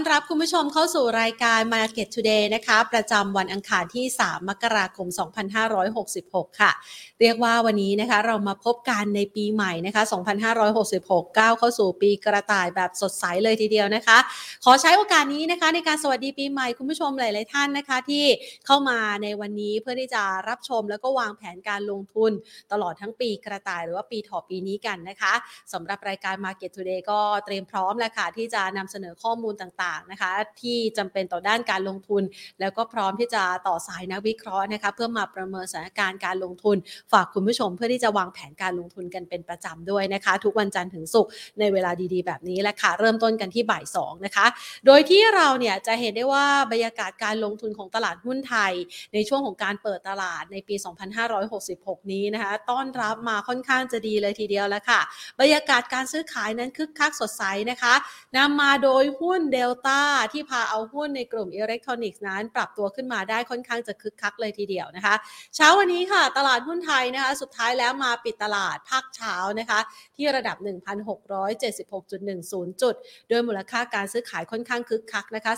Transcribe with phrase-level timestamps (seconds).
[0.00, 5.06] cuántas รับคุณผู้ชมเข้าสู่รายการ Market Today นะคะ ประจำวันอังคารที่ 3 มกราคม
[5.84, 6.70] 2566 ค่ะ
[7.20, 10.02] เรียกว่าวันนี้นะคะเรามาพบกันในปีใหม่นะคะ
[10.66, 14.18] 2566 ก้าวเข้าสู่ปีกระต่ายแบบสดใสเลยทีเดียวนะคะ
[14.64, 18.24] ขอใช้โอกาสนี้นะคะ ในการสวัสดีปีใหม่คุณผู้ชมหลาย ๆ ท่านนะคะ ที่
[18.66, 22.32] เข้ามาในวันนี้เพื่อที่จะรับชมแล้วก็วางแผนการลงทุน
[22.72, 25.32] ตลอดทั้งปีกระต่ายหรือว่าปีถอปีนี้กันนะคะ
[25.72, 32.22] สำหรับรายการ Market Today ก็เตรียมพร้อมแล้วค่ะที่จะนำเสนอข้อมูลต่าง ๆนะคะ ที่จำเป็นต่อด้านการลงทุน
[32.60, 36.76] แล้วก็พร้อมที่จะต่อสายนักวิเคราะห์นะคะ เพื่อมาประเมินสถานการณ์การลงทุน
[37.12, 44.46] ฝากคุณผู้ชมเพื่อที่จะวางแผนการลงทุนกันเป็นประจำด้วยนะคะ ทุกวันจันทร์ถึงศุกร์ในเวลาดีๆ แบบนี้แหละค่ะเริ่มต้นกันที่บ่ายสองนะคะ
[44.86, 48.72] โดยที่เราเนี่ยจะเห็นได้ว่าบรรยากาศการลงทุนของตลาดหุ้นไทย
[49.14, 50.74] ในช่วงของการเปิดตลาดในปี
[51.42, 55.00] 2566 นี้นะคะ ต้อนรับมาค่อนข้างจะดีเลยทีเดียวแล้วค่ะ
[55.40, 57.94] บรรยากาศการซื้อขายนั้นคึกคักสดใสนะคะ
[58.36, 59.99] นำมาโดยหุ้นเดลต้า
[60.32, 65.14] ที่พาเอาหุ้นในกลุ่มอิเล็กทรอนิกส์นั้น ปรับตัวขึ้นมาได้ค่อนข้างจะคึกคักเลยทีเดียวนะคะ
[65.56, 69.80] เช้าวันนี้ค่ะ ตลาดหุ้นไทยนะคะ สุดท้ายแล้วมาปิดตลาดภาคเช้านะคะ
[70.16, 72.94] ที่ระดับ 1,676.10 จุด
[73.28, 75.52] โดยมูลค่าการซื้อขายค่อนข้างคึกคักนะคะ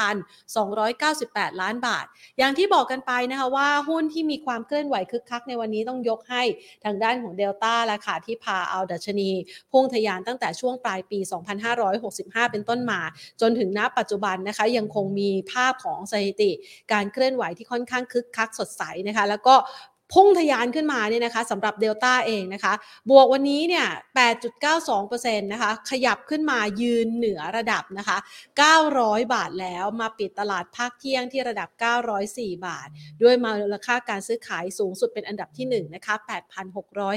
[0.00, 2.06] 35,298 ล้านบาท
[2.38, 6.42] อย่างที่บอกกันไปนะคะว่าหุ้นที่มีความเคลื่อนไหวคึกคักในวันนี้ต้องยกให้
[6.84, 9.30] ทางด้านของเดลต้าละค่ะที่พาเอาดัชนี
[9.72, 11.18] พุ่งทะยานตั้งแต่ช่วงปลายปี
[11.84, 13.00] 2565 เป็นต้นมา
[13.40, 16.50] จนถึงณปัจจุบันนะคะยังคงมีภาพของสถิติ
[16.92, 19.54] การเคลื่อนไหวที่ค่อนข้างคึกคักสดใสนะคะ แล้วก็
[20.12, 22.72] พุ่งทะยานขึ้นมาเนี่ยนะคะสำหรับเดลต้าเองนะคะ
[23.10, 23.86] บวกวันนี้เนี่ย
[24.62, 28.16] 8.92%นะคะ ขยับขึ้นมายืนเหนือระดับนะคะ
[28.74, 31.68] 900 บาทแล้วมาปิดตลาดภาคเที่ยงที่ระดับ
[32.18, 32.88] 904 บาท
[33.22, 36.14] ด้วยมูลค่าการซื้อขายสูงสุดเป็นอันดับที่1นะคะ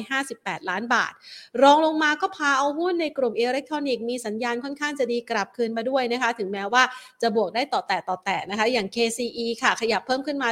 [0.04, 1.14] 8,658 ล้านบาท
[1.62, 6.84] รองลงมาก็พาเอาหุ้นในกลุ่มอิเล็กทรอนิกส์มีสัญญาณค่อนข้างจะดีกลับคืนมาด้วยนะคะ ถึงแม้ว่า
[7.22, 10.50] จะบวกได้ต่อแต่ต่อแต่นะคะ อย่าง KCE ค่ะ ขยับเพิ่มขึ้นมา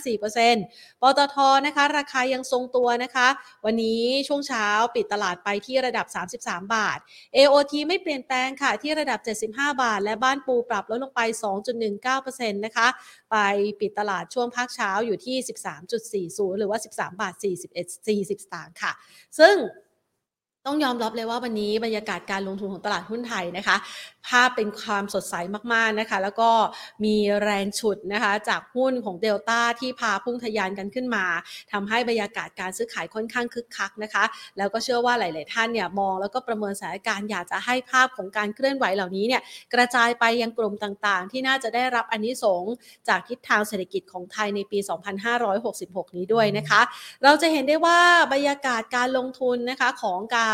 [0.00, 3.28] 0.54%ปตทนะคะราคายังทรงตัวนะคะ
[3.64, 6.06] วันนี้ช่วงเช้าปิดตลาดไปที่ระดับ
[6.38, 6.98] 33 บาท
[7.36, 11.20] AOT ไม่เปลี่ยนแปลงค่ะที่ระดับ 75 บาท และบ้านปูปรับลดลงไป
[11.90, 12.88] 2.19%นะคะ
[13.30, 13.36] ไป
[13.80, 15.36] ปิดตลาดช่วงภาคเช้าอยู่ที่
[15.98, 17.44] 13.40 หรือว่า 13 บาท 41
[18.06, 18.92] 40สตางค์ค่ะ
[19.38, 19.54] ซึ่ง
[20.66, 23.76] ต้องยอมรับเลยว่าวันนี้บรรยากาศการลงทุนของตลาดหุ้นไทยนะคะ
[24.28, 25.34] ภาพเป็นความสดใส
[25.72, 26.50] มากๆนะคะ แล้วก็
[27.04, 31.24] มีแรงฉุดนะคะ จากหุ้นของเดลต้าที่พาพุ่งทะยานกันขึ้นมา
[31.72, 34.24] ทำให้บรรยากาศการซื้อขายค่อนข้างคึกคักนะคะ
[34.58, 39.42] แล้วก็เชื่อว่าหลาย ๆ ท่านเนี่ยมองแล้วก็ประเมินสถานการณ์อยากจะให้ภาพของการเคลื่อนไหวเหล่านี้เนี่ย
[39.74, 42.64] กระจายไปยังกลุ่มต่างๆ ที่น่าจะได้รับอันนี้สง
[43.08, 44.78] จากทิศทางเศรษฐกิจของไทยในปี
[45.48, 46.80] 2566 นี้ด้วยนะคะ
[47.24, 47.98] เราจะเห็นได้ว่า
[48.32, 50.51] บรรยากาศการลงทุนนะคะของการ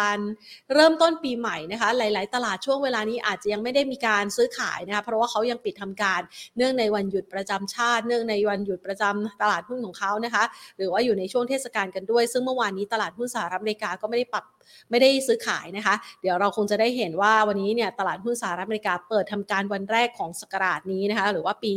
[0.75, 6.21] เริ่มต้นปีใหม่นะคะ หลาย ๆ ตลาดช่วงเวลานี้อาจจะยังไม่ได้มีการซื้อขายนะคะเพราะว่าเขายังปิดทำการ
[6.57, 10.45] เนื่องในวันหยุดประจำชาติ เนื่องในวันหยุดประจำตลาดหุ้นของเขานะคะ
[10.77, 14.45] หรือว่าอยู่ในช่วงเทศกาลกันด้วย ซึ่งเมื่อวานนี้ตลาดหุ้นสหรัฐอเมริกาก็ไม่ได้ปรับ
[14.91, 21.75] ไม่ได้ซื้อขายนะคะ เดี๋ยวเราคงจะได้เห็นว่าวันนี้เนี่ยตลาดหุ้นสหรัฐอเมริกาเปิดทำการวันแรกของสกราชนี้นะคะ หรือว่าปี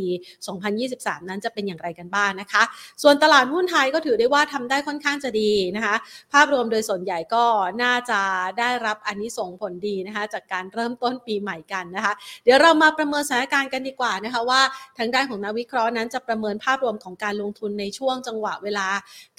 [0.62, 2.62] 2023 นั้นจะเป็นอย่างไรกันบ้างนะคะ
[3.02, 5.94] ส่วนตลาดหุ้นไทยก็ถือได้ว่าทำได้ค่อนข้างจะดีนะคะ
[6.32, 7.44] ภาพรวมโดยส่วนใหญ่ก็
[7.82, 8.20] น่าจะ
[8.58, 12.12] ได้รับอันนี้ส่งผลดีนะคะ จากการเริ่มต้นปีใหม่กันนะคะ
[12.44, 14.60] เดี๋ยวเรามาประเมินสถานการณ์กันดีกว่านะคะว่า
[14.98, 18.86] ทางด้านของนักวิเคราะห์นั้นจะประเมินภาพรวมของการลงทุนในช่วงจังหวะเวลา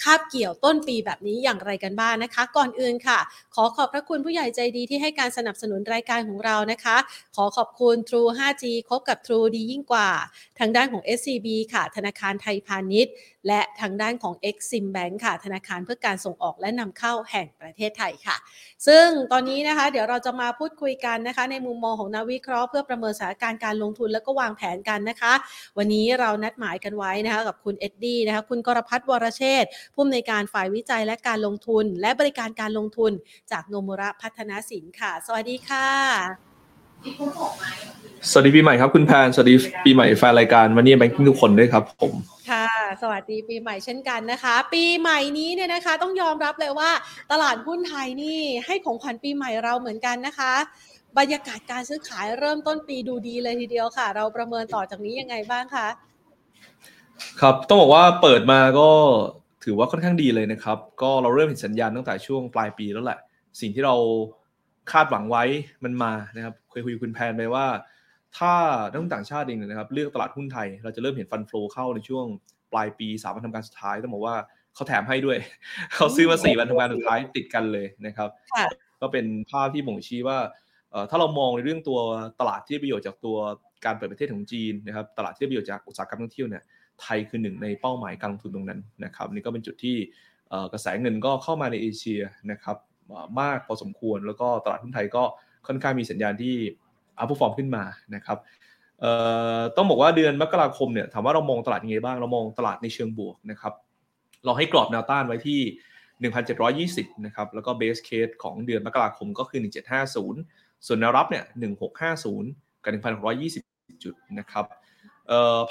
[0.03, 3.19] คาบเกี่ยวต้นปีแบบนี้อย่างไรกันบ้างนะคะ ก่อนอื่นค่ะ
[3.55, 6.97] ขอขอบพระคุณผู้ใหญ่ใจดีที่ให้การสนับสนุนรายการของเรานะคะ
[7.35, 10.09] ขอขอบคุณ True 5G คบกับ True ดียิ่งกว่า
[10.59, 13.13] ทางด้านของ SCB ค่ะ ธนาคารไทยพาณิชย์
[13.47, 18.37] และทางด้านของ Exim Bank ค่ะ ธนาคารเพื่อการส่งออกและนำเข้าแห่งประเทศไทยค่ะ
[18.87, 25.33] ซึ่งตอนนี้นะคะเดี๋ยวเราจะมาพูดคุยกันนะคะ ในมุมมองของนักวิเคราะห์เพื่อประเมินสถานการณ์การลงทุนแล้วก็วางแผนกันนะคะ
[25.77, 33.11] วันนี้เรานัดหมายกันไว้นะคะกับคุณเอ็ดดี้นะคะคุณกรพัฒน์วรเชษฐ์ผู้อำนวยการฝ่ายวิจัยและการลงทุน และบริการการลงทุน
[33.51, 36.52] จากโนมุระพัฒนาสินค่ะ สวัสดีค่ะ
[38.31, 39.55] สวัสดีปีใหม่ครับคุณแพนสวัสดี
[39.85, 42.13] ปีใหม่แฟนรายการวันนี้แบงกิ้งทุกคนด้วยครับผม
[42.49, 42.67] ค่ะ
[43.01, 46.91] สวัสดีปีใหม่เช่นกันนะคะ ปีใหม่นี้เนี่ยนะคะต้องยอมรับเลยว่า
[47.31, 50.53] ตลาดหุ้นไทยนี่ให้ของขวัญปีใหม่เราเหมือนกันนะคะ
[51.17, 55.87] บรรยากาศการซื้อขายเริ่มต้นปีดูดีเลยทีเดียวค่ะ เราประเมินต่อจากนี้ยังไงบ้างคะ
[57.41, 58.89] ครับต้องบอกว่าเปิดมาก็
[59.63, 63.19] ถือว่าค่อนข้างดีเลยนะครับ ก็เราเริ่มเห็นสัญญาณตั้งแต่ช่วงปลายปีแล้วแหละ
[63.59, 63.95] สิ่งที่เรา
[64.91, 65.43] คาดหวังไว้
[65.83, 67.65] มันมานะครับเคยคุยกับคุณแพนไปว่า
[68.37, 68.53] ถ้า
[68.89, 72.25] นักลงทุนต่างชาติเองเนี่ยนะครับ เลือกตลาดหุ้นไทย เราจะเริ่มเห็นฟันฟลูเข้าในช่วง
[72.71, 74.35] ปลายปีสามวันทำการสุดท้ายต้องบอกว่า
[74.75, 75.37] เขาแถมให้ด้วย
[75.95, 78.65] เขาซื้อมาสี่วันทำการสุดท้ายติดกันเลยนะครับค่ะ
[79.01, 80.37] ก็เป็นภาพที่บ่งชี้ว่า
[81.09, 81.99] ถ้าเรามองในเรื่องตัว
[82.39, 83.37] ตลาดที่ประโยชน์จากตัว
[83.85, 86.63] การเปิดประเทศของจีนนะครับ ตลาดที่ประโยชน์จากอุตสาหกรรมท่องเที่ยวเนี่ย
[87.01, 89.95] ไทยคือหนึ่งในเป้าหมายการลงทุนตรงนั้นนะครับนี่ก็เป็นจุดที่
[90.73, 92.21] กระแสเงินก็เข้ามาในเอเชีย
[92.51, 92.77] นะครับ
[93.41, 95.23] มากพอสมควร แล้วก็ตลาดหุ้นไทยก็
[95.67, 96.55] ค่อนข้างมีสัญญาณที่
[97.19, 97.83] อัพฟอร์มขึ้นมา
[98.15, 98.37] นะครับ
[99.75, 103.73] ต้องบอกว่าเดือนมกราคมเนี่ยถามว่าเรามองตลาดยังไงบ้าง เรามองตลาดในเชิงบวกนะครับ
[104.45, 105.59] เราให้กรอบแนวต้านไว้ที่
[107.07, 109.59] 1,720 นะครับ แล้วก็เบสเคสของเดือนมกราคมก็คือ
[110.23, 111.45] 1750 ส่วนแนวรับเนี่ย
[112.13, 114.65] 1650 กับ 1,620 จุดนะครับ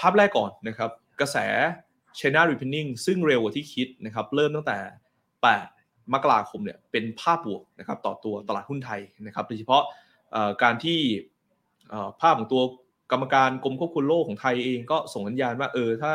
[0.01, 0.91] ภาพแรกก่อนนะครับ
[1.21, 1.37] กระแส
[2.19, 4.79] China Reopening ซึ่งเร็วกว่าที่คิดนะครับ เริ่มตั้งแต่
[5.53, 5.82] 8
[6.15, 9.83] มกราคมเนี่ยเป็นภาพบวกนะครับต่อตัวตลาดหุ้นไทยนะครับโดยเฉพาะ
[10.63, 10.99] การที่
[12.21, 12.63] ภาพของตัว
[13.13, 16.13] กรรมการกรมควบคุมโรคของไทยเองก็ส่งสัญญาณว่าเออถ้า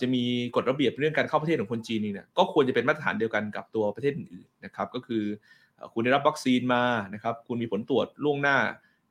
[0.00, 0.22] จะมี
[0.56, 5.24] กฎระเบียบเรื่องการเข้าประเทศของคนจีนนี่เนี่ยก็ควรจะเป็นมาตรฐานเดียวกันกับตัวประเทศอื่นๆนะครับก็คือ
[5.92, 6.82] คุณได้รับวัคซีนมา
[7.14, 8.56] นะครับคุณมีผลตรวจล่วงหน้า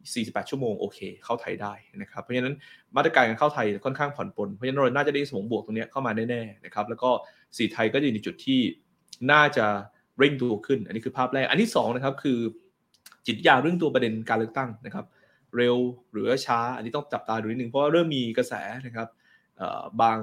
[0.01, 2.56] 48 ชั่วโมงโอเค เข้าไทยได้นะครับเพราะฉะนั้น
[2.95, 7.10] มาตรการการเข้าไทยค่อนข้างผ่อนปลนเพราะฉะนั้นเราน่าจะได้สมองบวกตรงนี้เข้ามาแน่ๆนะครับแล้วก็
[7.57, 8.60] สีไทยก็อยู่ในจุดที่
[9.31, 9.65] น่าจะ
[10.19, 12.39] เร่งตัวขึ้น อันนี้คือภาพแรก อันที่2นะครับคือ
[13.27, 15.06] จิตยาเรื่องตัวประเด็นการเลือกตั้งนะครับ
[15.57, 15.75] เร็ว
[16.12, 18.54] หรือช้า อันนี้ต้องจับตาดูนิดนึงเพราะว่าเริ่มมีกระแส
[18.86, 19.07] นะครับ
[20.01, 20.19] บาง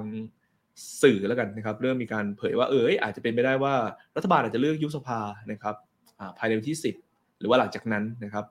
[1.01, 3.73] สื่อแล้วกันนะครับ เริ่มมีการเผยว่าเอออาจจะเป็นไปได้ว่า
[4.15, 5.19] รัฐบาลอาจจะเลือกยุบสภา
[5.51, 5.75] นะครับ
[6.37, 6.77] ภายในวันที่
[7.07, 8.45] 10 หรือว่าหลังจากนั้นนะครับ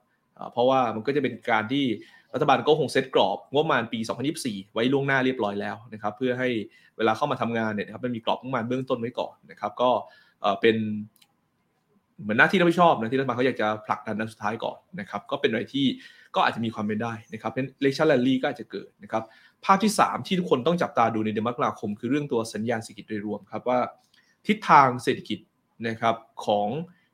[0.52, 1.84] เพราะว่ามันก็จะเป็นการที่
[2.34, 3.98] รัฐบาลก็คงเซตกรอบงบประมาณปี
[4.36, 6.48] 2024 ไว้ล่วงหน้าเรียบร้อยแล้วนะครับ เพื่อให้
[6.96, 9.90] เวลาเข้ามาทำงานเนี่ยนะครับมันมีกรอบงบประมาณเบื้องต้นไว้ก่อนนะครับ ก็
[10.60, 10.76] เป็น
[12.22, 15.86] เหมือนหน้าที่รับผิดชอบนะที่รัฐบาลเขาอยากจะผลักดันนันสุดท้ายก่อนนะครับก็เป็นอะไรที่
[16.34, 19.22] ก็อาจจะมีความเป็นได้นะครับเป็นเลชั่นแลนลี่ก็อาจจะเกิดนะครับ
[19.64, 23.78] ภาพที่ 3 ที่ทุกคนต้องจับตาดูในเดือนมกราคม คือเรื่องตัวสัญญาณเศรษฐกิจโดยรวมครับว่า
[24.46, 25.38] ทิศทางเศรษฐกิจ
[25.88, 26.16] นะครับ
[26.46, 26.68] ของ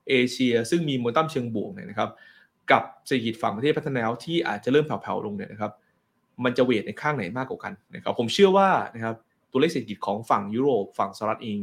[0.08, 2.10] เอเชียซึ่งมีโมเมนตัมเชิงบวกเนี่ยนะครับ
[2.70, 5.72] กับเศรษฐกิจฝั่งประเทศพัฒนาแล้วที่อาจจะเริ่มแผ่วๆลงเนี่ยนะครับ
[6.44, 9.14] มันจะเวทในข้างไหนมากกว่ากันนะครับผมเชื่อว่านะครับ
[9.50, 11.58] ตัวเลขเศรษฐกิจของฝั่งยุโรปฝั่งสหรัฐเอง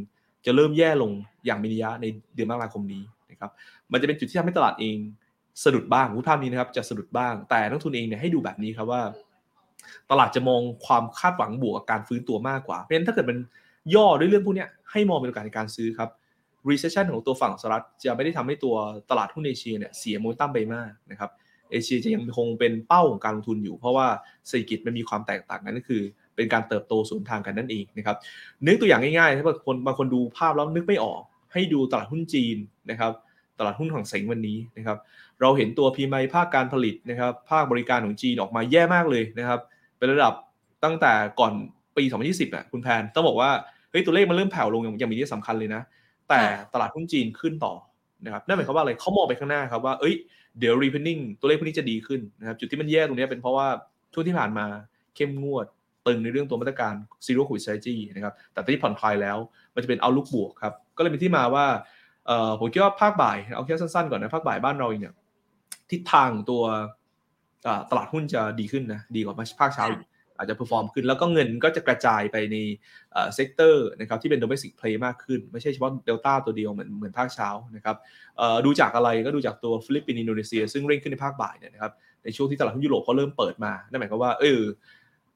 [0.46, 1.12] จะเริ่มแย่ลง
[1.46, 2.06] อย่างมีนัยะใน
[2.36, 3.52] เดือนมกราคมนี้นะครับ
[3.92, 4.98] มันจะเป็นจุดที่ทำให้ตลาดเอง
[5.64, 9.02] สะดุดบ้างรูปภาพนี้นะครับ จะสะดุดบ้าง แต่นักทุนเองเนี่ยให้ดูแบบนี้ครับว่า
[10.12, 13.38] ตลาดจะมองความคาดหวังบวกกับการฟื้นตัวมากกว่า เพราะฉะนั้นถ้าเกิดมัน
[13.96, 16.10] ย่อด้วยเรื่องพวกนี้ให้มองเป็นโอกาสในการซื้อครับ
[16.70, 18.76] recession ของตัวฝั่งสหรัฐจะไม่ได้ทำให้ตัว
[19.10, 21.32] ตลาดหุ้นเอเชียเนี่ยเสียโมเมนตัมไปมากนะครับ
[21.72, 24.08] เอเชียจะยังคงเป็นเป้าของการลงทุนอยู่ เพราะว่า
[24.48, 26.02] เศรษฐกิจมันมีความแตกต่างกันก็คือ
[26.36, 28.18] เป็นการเติบโตสวนทางกันนั่นเองนะครับ
[28.66, 31.22] นึกตัวอย่างง่ายๆถ้าบางคนบางคนดูภาพแล้วนึกไม่ออก
[31.54, 32.58] ให้ดูตลาดหุ้นจีน
[32.92, 33.12] นะครับ
[33.60, 34.98] ตลาดหุ้นของเซงวันนี้นะครับ
[35.42, 39.60] เราเห็นตัวพีไมภาคการผลิตนะครับภาคบริการของจีนออกมาแย่มากเลยนะครับ
[39.98, 40.34] เป็นระดับ
[40.84, 41.54] ตั้งแต่ก่อน
[41.98, 43.52] ปี2020อะคุณแพนต้องบอกว่า
[43.92, 45.82] เฮ้ยตัวเลขมันเริ่มแผ่วลงอย่างมีที่สำคัญเลยนะ
[46.30, 46.42] แต่
[46.74, 47.74] ตลาดหุ้นจีนขึ้นต่อ
[48.26, 50.16] นะครับนั่นหมายความว่าอะไรเขามองไปข้างหน้าครับว่าเอ้ย
[50.60, 53.68] เดี๋ยว reopening ตัวเลขพวกนี้จะดีขึ้นนะครับจุดที่มันแย่ตรงนี้เป็นเพราะว่า
[54.14, 54.66] ช่วงที่ผ่านมา
[55.16, 55.66] เข้มงวด
[56.08, 56.94] ตึงในเรื่องตัวมาตรการ
[57.26, 59.38] zero covid strategy นะครับแต่ตอนนี้ผ่อนคลายแล้ว
[59.74, 61.66] มันจะเป็น outlook บวกครับก็เลยเป็นที่มาว่า
[62.28, 65.14] เอ่อผมคิดว่าภาคบ่ายเอาแค่สั้นๆก่อนนะภาคบ่ายบ้านเราเนี่ย
[65.92, 66.64] ทิศทางตัว
[67.90, 69.86] ตลาดหุ้นจะดีขึ้นนะดีกว่าภาคเช้า
[70.38, 72.58] อาจจะ perform ขึ้น แล้วก็เงินก็จะกระจายไปใน
[73.14, 77.96] sector นะครับที่เป็น domestic play มากขึ้น ไม่ใช่เฉพาะเดลต้าตัวเดียวเหมือนเหมือนภาคเช้านะครับ
[78.66, 81.92] ดูจากอะไรก็ดูจากตัวฟิลิปปินส์อินโดนีเซีย ซึ่งเร่งขึ้นในภาคบ่ายเนี่ยนะครับ
[82.24, 84.62] ในช่วงที่ตลาดหุ้นยุโรปเขาเริ่มเปิดมานั่นหมายความว่าเออ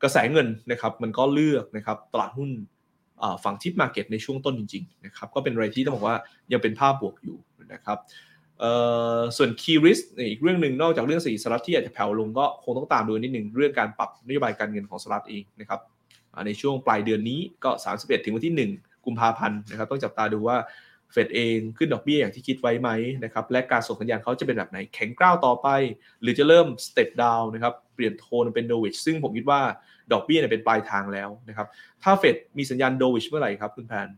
[0.04, 2.50] กระแสเงินนะครับมันก็เลือกนะครับตลาดหุ้น
[3.44, 6.18] ฝั่ง TIP market ในช่วงต้นจริงๆนะครับก็เป็นอะไรที่ต้องบอกว่า
[6.51, 7.38] ยังเป็นภาพบวกอยู่
[7.74, 7.98] นะครับ
[9.38, 10.00] ส่วน key risk
[10.30, 15.80] อีกเรื่องหนึ่งนอกจากเรื่องสีสหรัฐที่อาจจะแผ่วลงก็คงต้องตามดูนิดหนึ่งเรื่องการปรับนโยบายการเงินของสหรัฐเองนะครับ
[16.46, 20.58] ในช่วงปลายเดือนนี้ก็ 31 ถึงวันที่ 1 กุมภาพันธ์นะครับต้องจับตาดูว่า
[21.12, 22.90] เฟดเองขึ้นดอกเบี้ยอย่างที่คิดไว้ไหม
[23.24, 25.68] นะครับและการส่งสัญญาณเขาจะเป็นแบบไหนแข็งกร้าวต่อไป
[26.22, 29.62] หรือจะเริ่ม step down นะครับเปลี่ยนโทนเป็น dovish ซึ่งผมคิดว่า
[30.12, 31.68] ดอกเบี้ยเนี่ยเป็นปลายทางแล้วนะครับ
[32.04, 34.10] ถ้าเฟดมีสัญญาณ dovish เมื่อไหร่ครับคุณแพน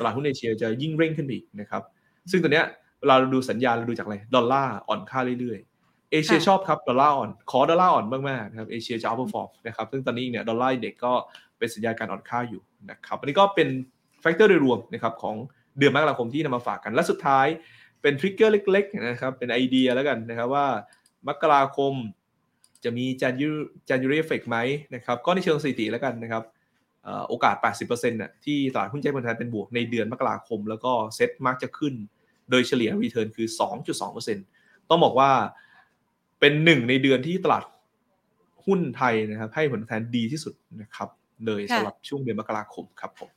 [0.00, 1.82] ตลาดหุ้นเอเชียจะยิ่งเร่งขึ้นอีกนะครับ
[2.30, 2.64] ซึ่งตัวเนี้ย
[3.00, 11.12] เวลาเราดูสัญญาณเราดูจากอะไรดอลลาร์อ่อนค่าเรื่อยๆ เอเชียชอบครับดอลลาร์อ่อนขอดอลลาร์อ่อนมากๆนะครับเอเชียจะ outperform นะครับซึ่งตอนนี้เนี่ย dollar index ก็
[11.58, 13.68] เป็นสัญญาณการอ่อนค่าอยู่นะครับอันนี้ก็เป็น
[14.20, 15.36] factor โดยรวมนะครับของ
[15.78, 17.46] เดือนมกราคมที่นำมาฝากกันและสุดท้าย
[18.02, 20.66] เป็น trigger เล็กๆนะครับเป็นไอเดียแล้วกันนะครับว่า
[21.28, 21.94] มกราคม
[22.84, 24.58] จะมี Janu January effect ไหม
[24.94, 26.42] นะครับก็ในเชิงสถิติแล้วกันนะครับ
[27.28, 31.94] โอกาส 80%น่ะที่ตลาดหุ้นไทยผันเป็นบวกในเดือนมกราคม แล้วก็เซ็ตมักจะขึ้น
[32.50, 33.48] โดยเฉลี่ย return คือ
[34.18, 34.36] 2.2%
[34.90, 35.30] ต้องบอกว่า
[36.40, 37.64] เป็นหนึ่งในเดือนที่ตลาด
[38.66, 41.08] หุ้นไทยนะครับให้ผลตอบแทนดีที่สุดนะครับ
[41.46, 43.30] เลยสำหรับช่วงเดือนมกราคมครับผม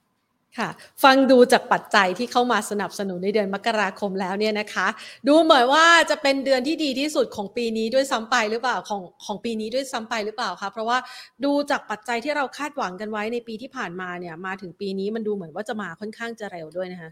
[0.58, 0.70] ค่ะ
[1.04, 4.88] ฟังดูจากปัจจัยที่เข้ามาสนับสนุนในเดือนมกราคมแล้วเนี่ยนะคะ
[5.28, 10.98] ดูเหมือนว่าจะเป็นเดือนที่ดีที่สุดของปีนี้ด้วยซ้ำไปหรือเปล่าของของปีนี้ด้วยซ้ำไปหรือเปล่าคะเพราะว่า
[11.46, 17.12] ดูจากปัจจัยที่เราคาดหวังกันไว้ในปีที่ผ่านมาเนี่ยมาถึงปีนี้มันดูเหมือนว่าจะมาค่อนข้างจะเร็วด้วยนะคะ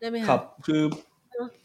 [0.00, 0.82] ได้ไหมคะครับคือ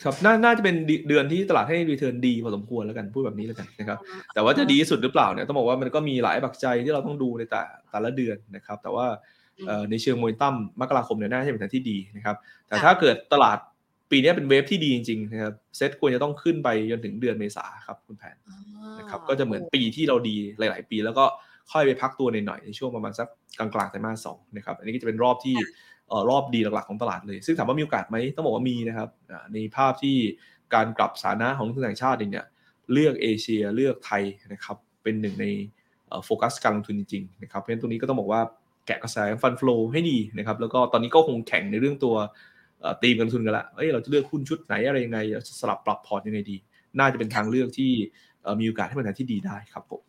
[0.04, 0.76] ครับน่าน่าจะเป็น
[1.08, 3.98] เดือนที่ตลาดให้รีเทิร์นดีพอสมควรแล้วกันพูดแบบนี้แล้วกันนะครับ
[4.34, 7.62] แต่ว่าจะดีที่สุดหรือเปล่าเนี่ยต้องบอกว่ามันก็มีหลายปัจจัยที่เราต้องดูในแต่
[7.92, 9.08] แต่ละเดือนนะครับ แต่ว่า
[9.90, 12.36] ในเชิงโมเมนตัมมกราคมเนี่ยน่าจะเป็นทางที่ดีนะครับ
[12.68, 13.58] แต่ถ้าเกิดตลาด
[14.12, 18.36] ปีนี้เป็นเวฟที่ดีจริงๆนะครับเซ็ตควรจะต้องขึ้นไปจนถึงเดือนเมษาครับคุณแผน
[19.00, 21.26] นะครับก็จะเหมือนปีที่เราดีหลาย ๆ ปี แล้วก็
[21.72, 23.28] ค่อยไปพักตัวในหน่อยในช่วงประมาณสัก
[23.58, 25.56] กลางๆไตรมาสสองนะครับอันนี้ก็จะเป็นรอบที่
[26.30, 29.10] รอบดีหลักๆของตลาดเลย ซึ่งถามว่ามีโอกาสไหมต้องบอกว่ามีนะครับ
[29.54, 30.18] ในภาพที่
[30.74, 32.46] การกลับสถานะของทุนต่างชาติเองเนี่ย
[32.94, 35.46] เลือกเอเชียเลือกไทยนะครับเป็นหนึ่งใน
[36.26, 38.42] โฟกัสการลงทุนจริงๆนะครับเพราะฉะนั้นตรงนี้ก็ต้องบอกว่า
[38.86, 42.16] แกะกระแส fund flow ให้ดีนะครับ แล้วก็ตอนนี้ก็คงแข่งในเรื่องตัว
[43.02, 46.58] ตีมการลงทุนกันละเอ้ยเราจะเลือกหุ้นชุดไหนอะไรยังไงจะสลับปรับพอร์ตยังไงดี
[47.00, 47.92] น่าจะเป็นทางเลือกที่
[48.60, 50.02] มีโอกาสให้เป็นทางที่ดีได้ครับผม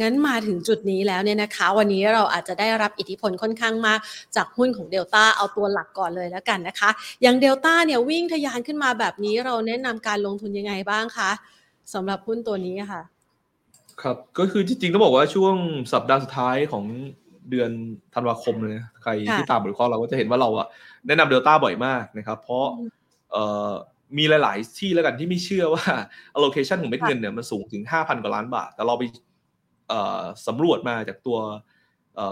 [0.00, 3.98] งั้นมาถึงจุดนี้แล้วเนี่ยนะคะ วันนี้เราอาจจะได้รับอิทธิพลค่อนข้างมาก
[4.36, 6.90] จากหุ้นของเดลต้าเอาตัวหลักก่อนเลยแล้วกันนะคะ
[7.22, 11.30] อย่างเดลต้าเนี่ยวิ่งทะยานขึ้นมาแบบนี้เราแนะนำการลงทุนยังไงบ้างคะ
[11.94, 13.02] สำหรับหุ้นตัวนี้ค่ะ
[14.02, 15.54] ครับก็คือจริงๆต้องบอกว่าช่วง
[15.92, 16.84] สัปดาห์สุดท้ายของ
[17.50, 17.70] เดือน
[18.14, 20.66] ธันวาคมเลยใครที่ตามบริคอเราก็จะเห็นว่าเราอะ
[21.06, 22.66] แนะนำเดลต้าบ่อยมากนะครับ เพราะ
[24.18, 25.84] มีหลาย ๆ ที่แล้วกันที่ไม่เชื่อว่า
[26.36, 29.02] allocation ของเม็ดเงินเนี่ยมันสูงถึง 5,000 กว่าล้านบาท แต่เราไป
[30.46, 31.38] สำรวจมาจากตัว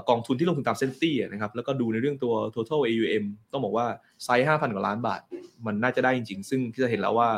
[0.08, 3.86] กองทุนที่ลงทุนตาม SET50นะครับ แล้วก็ดูในเรื่องตัว total AUM ต้องบอกว่า
[4.24, 5.20] ไซส์ 5,000 กว่าล้านบาท
[5.66, 7.28] มันน่าจะได้จริง ๆ ซึ่งที่จะเห็นแล้วว่า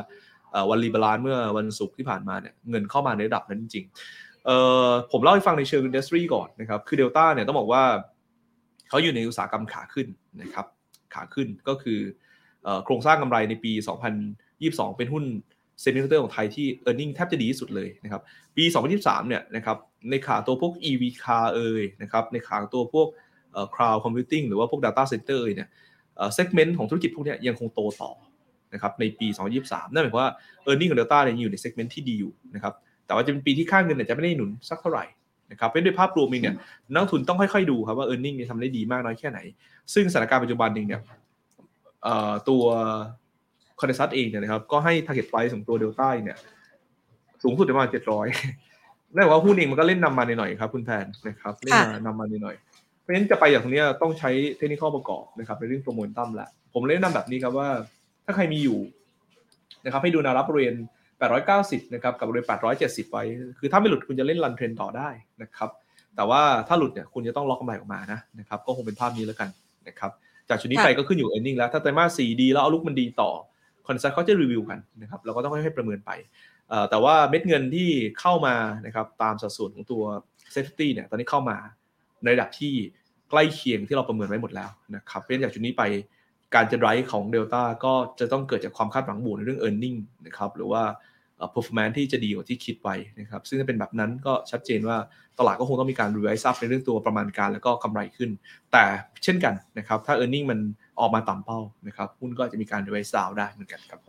[0.70, 3.84] วัน rebalance เมื่อวันศุกร์ที่ผ่านมาเนี่ยเงินเข้ามาในระดับนั้นจริง
[4.46, 7.84] ๆผมเล่าให้ฟังในเชิง industry ก่อนนะครับ คือเดลต้าเนี่ยต้องบอกว่า
[8.88, 10.06] เขาอยู่ในอุตสาหกรรมขาขึ้น
[10.42, 10.66] นะครับ
[11.14, 11.98] ขาขึ้นก็คือ
[12.84, 13.72] โครงสร้างกำไรในปี
[14.34, 15.24] 2022 เป็นหุ้น
[15.80, 18.22] เซมิคอนดักเตอร์ของไทยที่ e a r n i n g แทบจะดีที่สุดเลยนะครับ
[18.56, 18.64] ปี
[18.96, 19.76] 2023 เนี่ยนะครับ
[20.10, 23.08] ในขาตัวพวก EV car เอ่ยนะครับในขาตัวพวก
[23.74, 25.68] cloud computing หรือว่าพวก data center เนี่ย
[26.34, 28.10] segment ของธุรกิจพวกนี้ยังคงโตต่อ
[28.74, 29.28] นะครับในปี
[29.60, 30.30] 2023 นั่นหมายความว่า
[30.68, 32.74] earning ของ Delta เนี่ยอยู่ใน segment ที่ดีอยู่นะครับ
[33.06, 35.04] แต่ว่าจะเป็นปีที่ค่าเงินเนี่ยจะไม่ได้หนุนสักเท่าไหร่
[35.50, 36.56] นะครับเป็นด้วยภาพรวมเองเนี่ย
[36.92, 39.38] นักลงทุนต้องค่อยๆดูครับว่า e a r n i n g เนี่ยทำได้ดีมากน้อยแค่ไหน
[39.94, 41.00] ซึ่งสถานการณ์ปัจจุบันเองเนี่ย
[42.48, 42.62] ตัว
[43.80, 46.38] consensus เองเนี่ยนะครับก็ให้ target price ของตัวเดลต้าเนี่ย
[47.42, 48.26] สูงสุดประมาณเจ็ดร้อย
[49.14, 52.56] นั่นหมายว่าหุ้นเองมันก็เล่นนำมาหน่อยครับคุณแพนนะครับเล่นมานำมาหน่อย
[53.00, 57.68] เพราะฉะนั้นจะไปอย่างตรงนี้ต้องใช้เทคนิคประกอบนะครับในเรื่องโปรโมชั่นตั้มละผมแนะนำแบบนี้ครับว่า
[58.24, 58.78] ถ้าใครมีอยู่
[59.84, 60.74] นะครับให้ดูแนวรับบริเวณ
[61.30, 62.46] 890 นะครับ กับบริเวณ
[62.78, 63.22] 870 ไว้
[63.58, 65.08] คือถ้าไม่หลุดคุณจะเล่น run trend ต่อได้
[65.42, 65.70] นะครับ
[66.16, 69.48] แต่ว่าถ้าหลุดเนี่ยคุณจะต้องล็อกกำไรออกมานะนะครับ ก็คงเป็นภาพนี้แล้วกัน
[69.88, 70.10] นะครับ
[70.48, 73.30] จากชุดนี้ไปก็ขึ้นอยู่เอ r n น n งแล้ว ถ้าไตรมาสสี่ดีแล้ว outlook มันดีต่อ
[73.88, 76.10] consensus เขาจะรีวิวกันนะครับ เราก็ต้องให้ประเมินไป
[76.90, 77.88] แต่ว่าเม็ดเงินที่
[78.20, 78.54] เข้ามา
[78.86, 80.02] นะครับตามสัดส่วนของตัว
[80.52, 81.56] SET50เนี่ย ตอนนี้เข้ามา
[82.22, 82.72] ในระดับที่
[83.30, 85.82] ใกล้เคียงที่เราประเมินไว้หมดแล้วนะครับ เพราะฉะนั้นจากจุดนี้ไป
[86.54, 90.82] การจะ drive ของ Delta ก็จะต้องเกิดจากความคาดหวังบวกในเรื่อง e a r n i n g นะครับหรือว่า
[91.54, 94.96] performance ที่จะดีกว่าที่คิดไว้นะครับซึ่งถ้าเป็นแบบนั้นก็ชัดเจนว่า
[95.38, 98.30] ตลาดก็คงต้องมีการ revise up ในเรื่องตัวประมาณการแล้วก็กำไรขึ้น
[98.72, 98.84] แต่
[99.24, 100.58] เช่นกันนะครับถ้า e a r n i n g มัน
[101.00, 104.00] ออกมาต่ำเป้านะครับหุ้นก็จะมีการ revise down ได้เหมือนกันครับ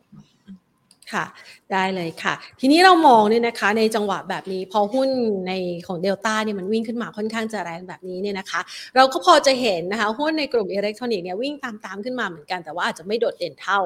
[1.12, 1.26] ค่ะ
[1.72, 5.10] ได้เลยค่ะ ทีนี้เรามองเนี่ยนะคะในจังหวะแบบนี้พอหุ้น
[5.48, 5.54] ใน
[5.88, 8.62] ของเดลต้าเนี่ยมันวิ่งขึ้นมาค่อนข้างจะแรงแบบนี้เนี่ยนะคะ
[8.96, 13.80] เราก็พอจะเห็นนะคะหุ้นในกลุ่มอิเล็กทรอนิกส์เนี่ยวิ่งตามตามขึ้นมาเหมือนกันแต่ว่าอาจจะไม่โดดเด่นเท่า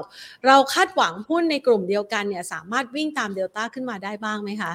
[0.48, 4.74] เราคาดหวังหุ้นในกลุ่มเดียวกันเนี่ยสามารถวิ่งตามเดลต้าขึ้นมาได้บ้างไหมคะ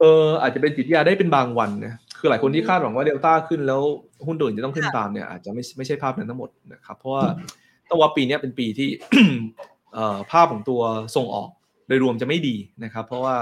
[0.00, 3.80] เอออาจจะเป็นจิตวิทยาได้เป็นบางวันนะคือหลายคนที่คาดหวังว่าเดลต้าขึ้นแล้ว
[4.26, 7.24] หุ้นอื่นจะต้องขึ้นตามเนี่ยอาจจะไม่ไม่ใช่ภาพนั้นทั้งหมดนะครับเพราะว่า
[7.88, 8.88] ต้องบอกว่าปีนี้เป็นปีที่
[10.32, 10.82] ภาพของตัว
[11.16, 11.48] ส่งออก
[11.88, 13.36] โดยรวมจะไม่ดีนะครับ เพราะว่า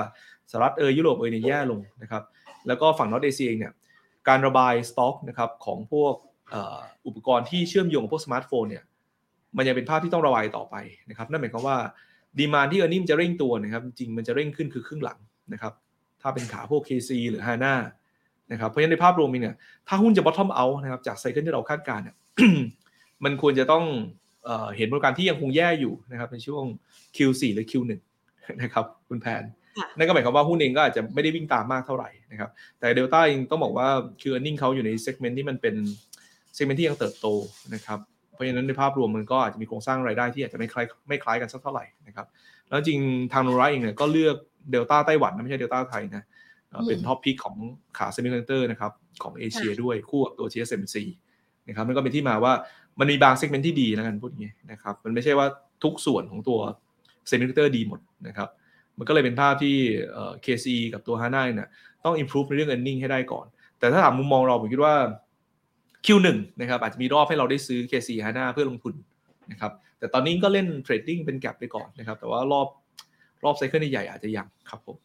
[0.50, 2.22] สหรัฐเออยุโรปเออเนี่ยแย่ลงนะครับ
[2.66, 3.72] แล้วก็ฝั่ง North Asia เองเนี่ย
[4.28, 6.14] การระบายสต็อกนะครับของพวก
[7.06, 8.84] อุปกรณ์ที่เชื่อมโยงกับพวกสมาร์ทโฟนเนี่ย
[9.56, 10.76] มันยังเป็นภาพที่ต้องระบายต่อไป
[11.10, 11.76] นะครับนั่นหมายความว่า
[12.38, 15.18] demand ที่ earning จะเร่งตัวนะครับ จริงมันจะเร่งขึ้นคือครึ่งหลัง
[15.52, 15.72] นะครับ
[16.22, 17.74] ถ้าเป็นขาพวก KCE หรือ HANA
[18.52, 19.56] นะครับ เพราะฉะนั้นในภาพรวมเนี่ย
[19.88, 22.16] ถ้าหุ้นจะ bottom out นะครับจาก cycle ที่เราคาดการณ์เนี่ย
[23.24, 23.84] มันควรจะต้อง
[24.76, 26.64] เห็นบริการที่ยังคงแย่อยู่นะครับในช่วง
[27.16, 27.92] Q4 หรือ Q1
[28.62, 29.42] นะครับคุณแพน
[29.96, 33.88] นั่นก็หมายความว่าหุ้นเองก็อาจจะไม่ได้วิ่งตามมากเท่าไหร่นะครับแต่เดลต้าเองต้องบอกว่า
[34.22, 35.74] คือ e a r n i n g เขาอยู่ใน segment ที่มันเป็น
[36.54, 37.26] segment ที่ยังเติบโต
[37.74, 37.98] นะครับ
[38.32, 42.26] เพราะฉะนั้นในภาพรวมมันก็อาจจะมีโครงสร้างรายได้ที่อาจจะไม่คล้ายไม่คล้ายกันสักเท่าไหร่นะครับ
[42.68, 43.00] แล้วจริง
[43.32, 44.36] ทาง Nomura เองเนี่ยก็เลือก
[44.70, 46.24] เดลต้าไต้หวันนะไม่ใช่เดลต้าไทยนะ
[46.86, 47.56] เป็น top pick ของ
[47.98, 48.92] ขาเซมิคอนดักเตอร์นะครับ
[49.22, 50.96] ของเอเชียด้วยคู่กับตัว TSMC
[51.68, 52.52] นะครับมันก็เป็นที่มาว่า
[53.00, 55.46] มันมีบาง segment ที่ดีแล้วกันพูดอย่างนี้นะครับ มันไม่ใช่ว่า
[55.84, 56.58] ทุกส่วนของตัว
[57.26, 58.48] เซมิคอนดักเตอร์ดีหมดนะครับ
[58.98, 59.76] มันก็เลยเป็นภาพที่
[60.12, 61.68] เอ่อ KCE กับตัว HANA เนี่ย
[62.04, 63.46] ต้อง improve ในเรื่อง earning ให้ได้ก่อน
[63.78, 64.94] แต่ถ้าถามมุมมองเราผมคิดว่า
[66.06, 66.28] Q1
[66.60, 68.94] นะครับอาจจะมีรอบให้เราได้ซื้อ KCE HANA เพื่อลงทุน
[69.52, 72.68] นะครับแต่ตอนนี้ก็เล่น trading เป็น gap ไปก่อนนะครับแต่ว่ารอบ
[73.44, 74.96] รอบ cycle ใหญ่อาจจะยังครับผม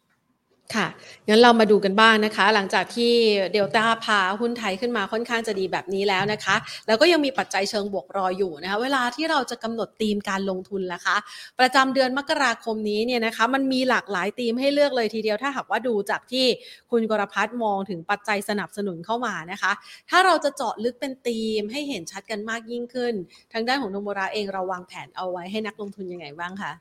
[0.74, 0.86] ค่ะ
[1.28, 3.12] งั้นเรามาดูกันบ้างนะคะ หลังจากที่
[3.52, 6.56] เดลต้าพาหุ้นไทยขึ้นมาค่อนข้างจะดีแบบนี้แล้วนะคะ
[6.86, 11.16] แล้วก็ยังมีปัจจัยเชิงบวกรออยู่นะคะ เวลาที่เราจะกำหนดธีมการลงทุนล่ะคะ
[11.60, 16.46] ประจำเดือนมกราคมนี้เนี่ยนะคะ มันมีหลากหลายธีมให้เลือกเลยทีเดียวถ้าหากว่าดูจากที่
[16.90, 19.72] คุณกรพัฒน์มองถึงปัจจัยสนับสนุนเข้ามานะคะ
[20.10, 23.14] ถ้าเราจะเจาะลึกเป็นธีมให้เห็นชัดกันมากยิ่งขึ้น
[23.52, 26.72] ทางด้านของโนโมราเองเราวางแผนเอาไว้ให้นักลงทุนยังไงบ้างคะ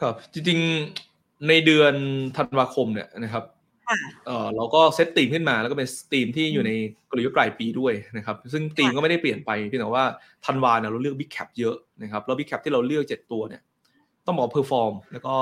[0.00, 1.09] ครับจริงๆ
[1.48, 1.94] ในเดือน
[2.36, 3.44] ธันวาคมเนี่ยนะครับ
[3.88, 6.70] ค่ะเออเราก็เซตธีมขึ้นมาแล้วก็เป็นธีมที่อยู่ใน
[7.10, 10.04] กลยุทธ์ปลายปีด้วยนะครับ ซึ่งธีมก็ไม่ได้เปลี่ยนไปเพียงแต่ว่า
[10.46, 13.62] ธันวาเนี่ยเราเลือก Big Cap เยอะนะครับแล้ว Big Cap ที่เราเลือก7ตัวเนี่ย
[14.26, 15.34] ต้องบอก perform แล้วก็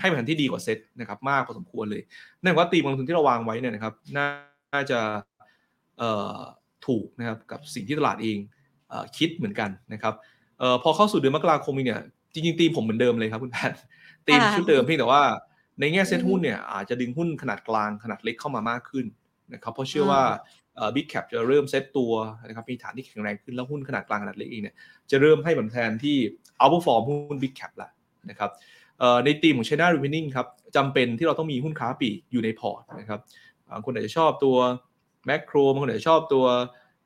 [0.00, 2.02] ให้ผลที่ดีกว่าเซตนะครับ มากพอสมควรเลย
[2.42, 4.26] นั่นหมายความว่าธีมลงทุนที่เราวางไว้เนี่ยนะครับน่า
[4.74, 5.00] น่าจะ
[5.98, 6.36] เอ่อ
[6.86, 8.38] ถูกนะครับกับสิ่งที่ตลาดเอง
[8.88, 10.14] เอ่อคิดเหมือนกันนะครับ
[10.58, 12.00] เอ่อพอเข้าสู่เดือนมกราคมเนี่ย
[12.32, 13.72] จริงๆธีมผมเหมือนเดิมเลยครับคุณแพท
[14.22, 15.22] ย์ธีมค่ะชุดเดิมเพียงแต่ว่า
[15.80, 19.06] ในแง่เซ็ตอืมหุ้นเนี่ยอาจจะดึงหุ้นขนาดกลางขนาดเล็กเข้ามามากขึ้น
[19.54, 20.22] นะครับเพราะเชื่อว่า
[20.94, 22.12] big cap จะเริ่มเซ็ตตัว
[22.46, 24.74] นะครับมีฐานที่แข็งแรงขึ้นแล้วหุ้นขนาดกลางขนาดเล็กเองเนี่ย
[25.10, 26.16] จะเริ่มให้ผลแทนที่
[26.58, 27.90] outperform หุ้น big cap ละ
[28.30, 28.50] นะครับ
[28.98, 33.20] เอ่อในทีมของ China Remaining ครับจำเป็นที่เราต้องมีหุ้นค้าปลีกอยู่ในพอร์ตนะครับ
[33.70, 34.56] บางคนอาจจะชอบตัว
[35.28, 36.44] Makro บางคนอาจจะชอบตัว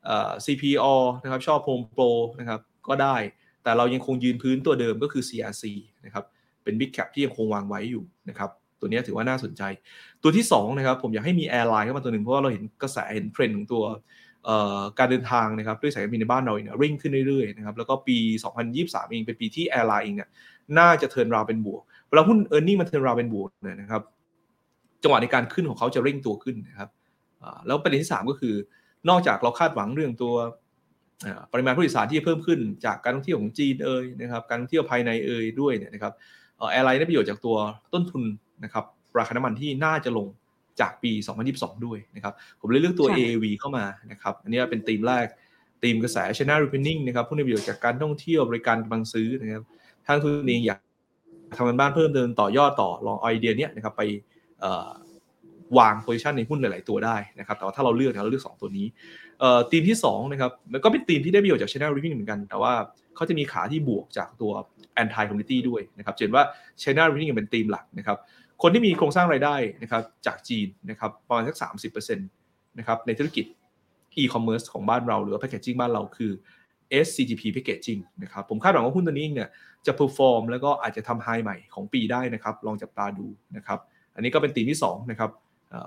[0.05, 0.87] เอ่อ CPALL
[1.23, 3.17] นะครับชอบ HomePro นะครับก็ได้
[3.63, 5.65] แต่เรายังคงยืนพื้นตัวเดิมก็คือ CRC
[6.05, 6.25] นะครับ
[6.67, 8.51] เป็น Big Cap ที่ยังคงวางไว้อยู่นะครับ
[8.81, 9.63] ตัวนี้ถือว่าน่าสนใจ
[10.23, 13.83] ตัวที่2นะครับผมอยากให้มี airline เข้ามาตัวหนึ่งเพราะว่าเราเห็นกระแสเห็นเทรนด์ของตัว
[14.99, 18.19] การเดินทางนะครับด้วยสายการบินในบ้านเราเนี่ยเร่งขึ้นเรื่อยๆนะครับแล้วก็ปี
[18.65, 20.29] 2023 เองเป็นปีที่ airline เองเนี่ย
[20.79, 24.03] น่าจะ turnaround เป็นบวกเวลาหุ้น earning มัน turnaround เป็นบวกเนี่ยนะครับ
[25.03, 26.91] จังหวะในการขึ้นของเขาจะเร่งตัวขึ้นนะครับ
[27.67, 28.55] แล้วประเด็นที่ 3 ก็คือ
[29.09, 30.35] นอกจากเราคาดหวังเรื่องตัว
[31.53, 37.57] ปริมาณผู้โดยสารที่เพิ่มขึ้นจากการท่องเที่ยวของจีนเอ่ยนะครับการท่องเที่ยวภายในเอ่ยด้วยเนี่ยนะครับเอ่อ airline ได้ประโยชน์จากตัว
[37.95, 38.23] ต้นทุน
[38.65, 38.85] นะครับ
[39.19, 40.27] ราคาน้ำมันที่น่าจะลง
[40.81, 41.13] จากปี
[41.49, 45.27] 2022 ด้วยนะครับ ผมเลยเลือกตัวค่ะ AAV เข้ามานะครับ อันนี้เป็นธีมแรก
[45.83, 49.65] ธีมกระแส China Reopening นะครับผู้ได้ประโยชน์จากการท่องเที่ยวบริการกำลังซื้อนะครับ
[50.07, 50.79] ทางทุนเองอยาก
[51.57, 54.03] ทำงานบ้านเพิ่มเติมต่อยอดต่อลองเอาไอเดียเนี้ยนะครับไป
[54.61, 54.89] เอ่อ
[55.79, 58.87] วางโพซิชันในหุ้นหลาย ๆ ตัวได้นะครับ แต่ว่าถ้าเราเลือกเนี่ยเราเลือก 2 ตัวนี้
[59.41, 62.73] เอ่อธีมที่2นะครับมันก็เป็นธีมที่ได้ประโยชน์จาก China Reopening เหมือนกัน แต่ว่า
[63.17, 64.53] เขาจะมีขาที่บวกจากตัว
[65.03, 66.45] anti community ด้วยนะครับเห็นว่า
[66.83, 68.19] China Reopening เป็นธีมหลักนะครับ
[68.63, 71.57] คนที่มีโครงสร้างรายได้นะครับจากจีนนะครับประมาณสัก
[71.93, 73.47] 30%นะครับในธุรกิจ
[74.21, 76.33] e-commerce ของบ้านเราหรือ packaging บ้านเราคือ
[77.05, 79.51] SCGP packaging นะครับผมคาดหวังว่าหุ้นตัวนี้เนี่ย
[79.87, 83.79] จะ perform แล้วก็อาจจะทำ high ใหม่ของปีได้นะครับลองจับตาดูนะครับ
[84.15, 85.31] อันนี้ก็เป็นตีมที่2นะครับ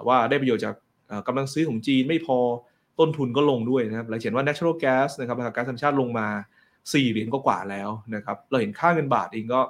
[0.08, 0.76] ว่าได้ประโยชน์จาก
[1.28, 2.38] กำลังซื้อของจีนไม่พอ
[3.00, 6.28] ต้นทุนก็ลงด้วยนะครับเราเห็นว่า natural gas นะครับราคาก๊าซธรรมชาติลงมา
[6.72, 9.62] 4 เหรียญก็กว่าแล้วนะครับ เราเห็นค่าเงินบาทเองก็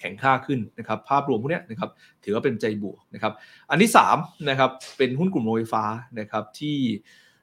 [0.00, 1.90] แข็งค่าขึ้นนะครับ ภาพรวมพวกนี้นะครับ
[2.24, 3.32] ถือว่าเป็นใจบวกนะครับ
[3.70, 5.84] อันที่3นะครับ เป็นหุ้นกลุ่มโรงไฟฟ้า
[6.20, 6.76] นะครับที่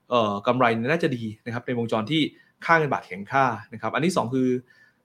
[0.10, 2.22] เอ่อกำไรน่าจะดีนะครับในวงจรที่
[2.66, 4.50] ค่าเงินบาทแข็งค่านะครับ อันที่ 2 คือ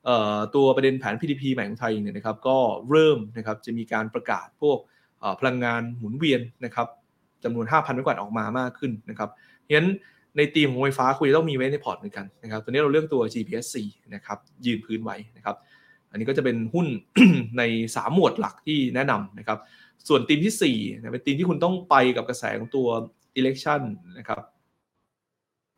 [0.04, 2.58] เอ่อตัวประเด็นแผน PDP ใหม่ของไทยเนี่ยนะครับ ก็
[2.90, 4.78] เริ่มนะครับจะมีการประกาศพวก
[5.20, 6.88] เอ่อพลังงานหมุนเวียนนะครับ
[7.44, 9.30] จำนวน 5,000 เมกะวัตต์ออกมามากขึ้นนะครับ
[9.70, 9.90] ฉะนั้น
[10.36, 13.76] ในทีมของไฟฟ้าคุยจะต้องมีไว้ในพอร์ตเหมือนกันนะครับตัวนี้เราเลือกตัว GPSC
[14.14, 15.56] นะครับยืนพื้นไว้นะครับ
[16.10, 16.86] อันนี้ก็จะเป็นหุ้น
[17.58, 17.62] ใน
[17.94, 19.58] 3 หมวดหลักที่แนะนำนะครับ
[20.08, 22.86] ส่วนทีมที่4นะเป็นทีมที่คุณต้องไปกับกระแสของตัว
[23.38, 23.80] election
[24.18, 24.42] นะครับ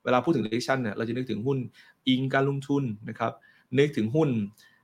[0.04, 1.58] เวลาพูดถึง election เนี่ยเราจะนึกถึงหุ้น
[2.08, 3.32] อิงการลงทุนนะครับ
[3.78, 4.30] นึกถึงหุ้น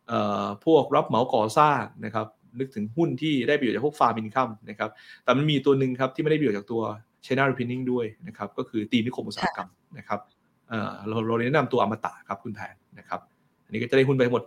[0.08, 2.26] เอ่อพวกรับเหมาก่อสร้างนะครับ
[2.58, 4.90] นึกถึงหุ้นที่ได้ประโยชน์จากพวกฟาร์มินคัมนะครับ
[5.24, 6.82] แต่มันมีตัวหนึ่งครับที่ไม่ได้ประโยชน์จากตัว
[7.28, 10.20] China Refining ด้วยนะครับก็คือทีมนิคมอุตสาหกรรมนะครับ
[10.68, 13.20] เอ่อเราเราแนะนำตัวอมตะครับคุณแพนนะครับ
[13.64, 14.44] อันนี้ก็จะได้หุ้นไปทั้งหมด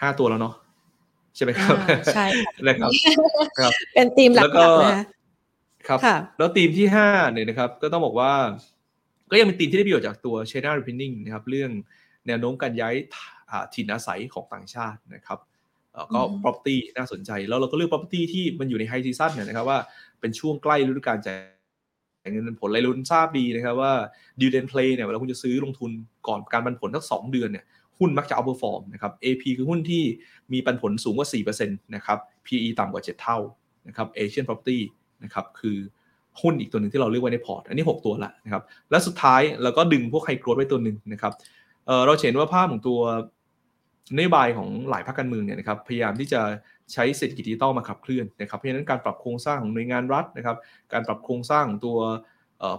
[0.00, 0.54] ห้าตัวแล้วเนาะ
[1.36, 2.90] ใช่ไหมครับอ่าใช่ค่ะนะครับ
[3.58, 5.04] ครับเป็นธีมหลัแล้วก็กๆนะคะ
[5.88, 8.32] ครับค่ะแล้วทีมที่ห้าเนี่ยนะครับก็ต้องบอกว่า
[9.30, 11.70] ก็ยังเป็นทีมที่ได้ประโยชน์จากตัว China Refining นะครับเรื่อง
[12.26, 12.94] แนวโน้มการย้าย
[13.50, 15.38] อ่าถิ่นอาศัยของต่างชาตินะครับ
[15.92, 19.78] เอ่อก็อืม property น่าสนใจ แล้วเราก็เลือก property ที่มันอยู่ใน high season เนี่ยนะครับว่า
[20.20, 21.36] เป็นช่วงใกล้ฤดูกาลจ่าย
[22.32, 23.92] เงินผลอะไรรุ่นทราบดีนะครับว่า
[24.40, 25.90] dividend play เนี่ยเวลาคุณจะซื้อลงทุน
[26.26, 27.64] ก่อนการปันผลทั้งสองเดือนเนี่ย
[27.98, 30.02] หุ้นมักจะ outperform นะครับ AP คือหุ้นที่
[30.52, 33.38] มีปันผลสูงกว่า4%นะครับ PE ต่ำกว่า 7 เท่า
[33.88, 34.78] นะครับ Asian Property
[35.24, 35.76] นะครับคือ
[36.40, 41.32] หุ้นอีกตัวหนึ่งที่เราเลือกไว้ในพอร์ต อันนี้ 6 ตัวละนะครับ และสุดท้ายเราก็ดึงพวกไฮโกรดไว้ตัวหนึ่งนะครับ
[41.86, 43.00] เราเห็นว่าภาพของตัว
[44.16, 46.40] นโยบายของหลายพรรคการเมืองเนี่ยนะครับพยายามที่จะ
[46.92, 50.56] ใช้เศรษฐกิจดิจิตอลมาขับเคลื่อนนะครับเพราะฉะนั้นการปรับโครงสร้างของหน่วยงานรัฐนะครับ
[50.92, 51.98] การปรับโครงสร้างของตัว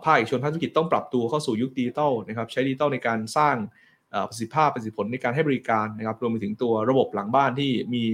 [0.03, 3.55] ภาคเอกชนภาคธุรกิจต้องปรับตัวเข้าสู่ยุคดิจิตอลนะครับ ใช้ดิจิตอลในการสร้าง
[4.29, 8.05] ประสิทธิภาพประสิทธิผลในการให้บริการนะครับรวมไปถึงตัวระบบหลังบ้านที่มี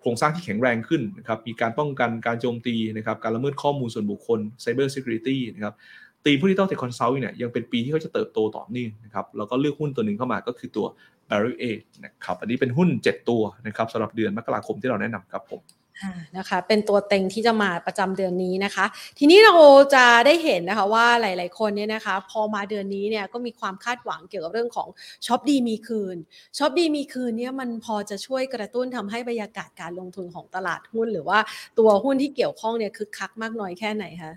[0.00, 5.74] โครงสร้างที่แข็งแรงขึ้นนะครับ มีการป้องกันการโจมตีนะครับ การละเมิดข้อมูลส่วนบุคคล Cyber Security นะครับ
[6.24, 10.86] ธีมหุ้นที่ต้อง tech consult เนี่ยยังเป็นปีที่เขาจะเติบโตต่อเนื่องนะครับแล้วก็เลือกหุ้นตัวหนึ่งเข้ามาก็คือตัว
[11.30, 11.64] b a r r y A
[12.04, 15.62] นะครับอันนี้เป็นหุ้น 7 ตัวนะครับสำหรับเดือนมกราคมที่เราแนะนำครับผม
[16.38, 18.84] นะคะเป็นตัวเต็งที่จะมาประจำเดือนนี้นะคะ
[19.18, 19.54] ทีนี้เรา
[19.94, 24.88] จะได้เห็นนะคะว่าหลาย ๆ คนเนี่ยนะคะ พอมาเดือนนี้เนี่ยก็มีความคาดหวังเกี่ยวกับเรื่องของ
[25.26, 26.16] ช็อปดีมีคืน
[26.58, 31.38] ช็อปดีมีคืนเนี่ยมันพอจะช่วยกระตุ้นทำให้บรรยากาศการลงทุนของตลาดหุ้น หรือว่า
[31.78, 34.32] ตัวหุ้นที่เกี่ยวข้องเนี่ยคึกคักมากน้อยแค่ไหนคะ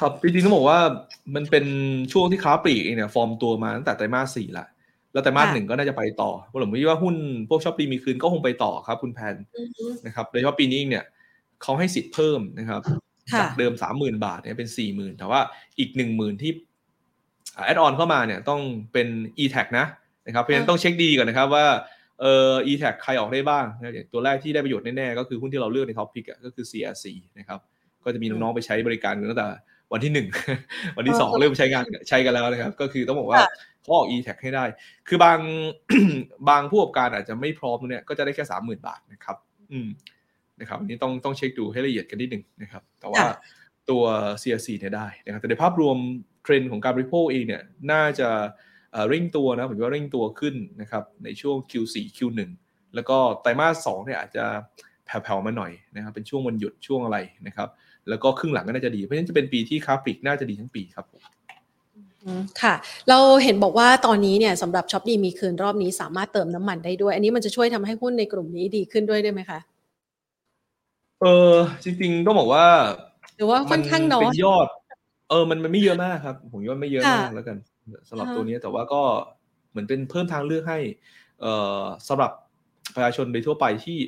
[0.00, 0.80] ครับจริงๆต้องบอกว่า
[1.34, 1.64] มันเป็น
[2.12, 4.66] ช่วงที่ค้าปลีกเองเนี่ยฟอร์มตัวมาตั้งแต่ไตรมาสสี่ละ
[5.12, 6.30] แล้วไตรมาสหนึ่งก็น่าจะไปต่อ
[6.62, 7.16] ผมคิดว่าหุ้น
[7.48, 9.36] พวกช้อปดีมีคืนก็คงไปต่อครับ คุณแพน
[10.06, 11.04] นะครับโดยเฉพาะปีนี้เนี่ย
[11.62, 12.80] เขาให้สิทธิ์เพิ่มนะครับ
[13.38, 15.40] จากเดิมสามหมื่นบาทเนี่ยเป็นสี่หมื่นแต่ว่า
[15.78, 16.52] อีกหนึ่งหมื่นที่
[17.64, 18.60] add on เข้ามาเนี่ยต้อง
[18.92, 19.86] เป็น e-Tax นะ
[20.26, 21.66] นะครับเพราะฉะนั้นต้องเช็คดีก่อนนะครับว่า
[22.20, 27.04] เอ่อ e-Tax ใครออกได้บ้างนะตัวแรกที่ได้ประโยชน์แน่ๆก็คือหุ้นที่เราเลือกใน top pick ก็คือ CRC
[27.38, 27.58] นะครับ
[28.04, 29.48] ก็จะมีน้องๆไปใช้บริการกันตั้งแต่
[29.92, 30.26] วันที่หนึ่ง
[30.96, 33.40] วันที่สองเริ่มใช้งานใช้กันแล้วนะครับ ก็คือต้องบอกว่า
[33.82, 34.64] เขาออก e-Tax ให้ได้
[35.08, 35.38] คือบาง
[36.48, 39.36] บางผู้ประกอบการอาจจะไม่พร้อมเนี่ยก็จะได้แค่สามหมื่นบาทนะครับ
[39.72, 39.88] อืม
[40.60, 43.24] นะครับอันนี้ต้องต้องเช็คดูให้ละเอียดกันนิดหนึ่งนะครับ แต่ว่า
[43.90, 44.02] ตัว
[44.42, 45.96] CRC เนี่ยได้นะครับแต่ในภาพรวม
[46.42, 48.28] เทรนด์ของการบริโภคเองเนี่ยน่าจะ
[49.08, 52.50] เร่งตัวนะผมว่าเร่งตัวขึ้นนะครับในช่วง Q4 Q1
[52.94, 54.44] แล้วก็ไตรมาส2เนี่ยอาจจะ
[55.06, 57.68] แผ่วๆมาหน่อยนะครับเป็นช่วงวันหยุดช่วงอะไรนะครับ
[58.08, 61.22] แล้วก็ครึ่งหลังก็น่าจะดี เพราะฉะนั้นจะเป็นปีที่ค้าปลีกน่าจะดีทั้งปีครับผม
[62.62, 62.74] ค่ะ
[63.08, 69.58] เราเห็นบอกว่าตอนนี้เนี่ยสำหรับช็อปดีมีคืนรอบนี้สามารถเติมน้ำมันได้ด้วย อันนี้มันจะช่วยทำให้หุ้นในกลุ่มนี้ดีขึ้นด้วยได้ไหมคะ
[71.20, 72.66] เออจริงๆต้องบอกว่า
[73.36, 74.66] หรือว่าค่อนข้างน้อยเป็นยอด
[75.30, 77.56] เออมันมันไม่เยอะมากครับผมว่าไม่เยอะมากแล้วกัน
[78.08, 79.02] สำหรับตัวนี้แต่ว่าก็
[79.70, 80.78] เหมือนเป็นเพิ่มทางเลือกให้
[81.40, 82.30] เอ่อสำหรับ
[82.94, 83.98] ประชาชนโดยทั่วไปที่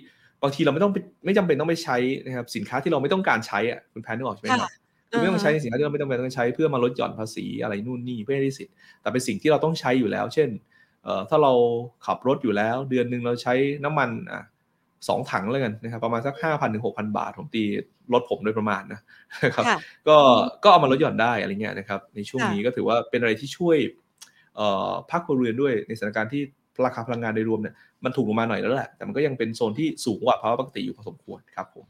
[0.42, 0.92] บางทีเราไม่ต้อง
[1.24, 1.96] ไม่จำเป็นต้องไปใช้
[2.26, 4.72] นะครับสินค้าที่เราไม่ต้องการใช้อะคุณแพนนึกออกใช่ไหมครับ
[5.10, 10.48] คือไม่ต้องใช้สินค้าที่เราไม่ต้องการต้องใช้เพื่อมาลดหย่อนภาษีอะไรนู่นนี่เพื่อให้ได้สิทธิ์แต่เป็นสิ่งที่เราต้องใช้อยู่แล้ว เช่น
[11.04, 11.52] เอ่อถ้าเรา
[12.06, 14.42] ขับรถอยู่แล้ว เดือนหนึ่งเราใช้น้ำมันอะ
[15.08, 17.62] สองถังแล้วกันนะครับประมาณสักห้าพันถึงหกพันบาทผมตี
[18.12, 19.00] รถผมโดยประมาณนะ
[19.54, 19.64] ครับ
[20.08, 20.16] ก็
[20.64, 23.78] ก็เอามาลดหย่อนได้อะไรเงี้ยนะครับ ในช่วงนี้ก็ถือว่าเป็นอะไรที่ช่วย
[25.10, 26.42] ภาคครัวเรือนด้วยในสถานการณ์ที่
[26.86, 27.74] ราคาพลังงานโดยรวมเนี่ย
[28.06, 31.86] มันถูกลงมาหน่อยแล้วแหละ แต่มันก็ยังเป็นโซนที่สูงกว่าภาวะปกติอยู่พอสมควรครับผม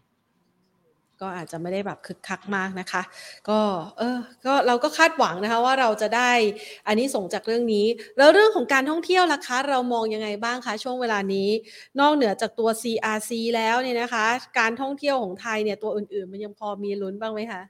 [1.22, 3.02] ก็อาจจะไม่ได้แบบคึกคักมากนะคะ
[3.48, 3.58] ก็
[3.98, 6.30] เออก็เราก็คาดหวังนะคะว่าเราจะได้
[6.86, 7.86] อันนี้ส่งจากเรื่องนี้
[8.18, 11.48] แล้วเรื่องของการท่องเที่ยวล่ะคะ เรามองยังไงบ้างคะช่วงเวลานี้
[12.00, 14.26] นอกเหนือจากตัว CRC แล้วเนี่ยนะคะ
[14.58, 17.62] การท่องเที่ยวของไทยเนี่ยตัวอื่นๆ มันยังพอมีลุ้นบ้างไหมคะ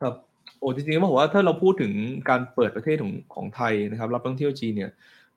[0.00, 0.14] ครับ
[0.58, 1.92] โอ้จริงๆต้องบอกว่าถ้าเราพูดถึง
[2.28, 4.90] การเปิดประเทศของของไทยนะครับ รับท่องเที่ยวจีนเนี่ย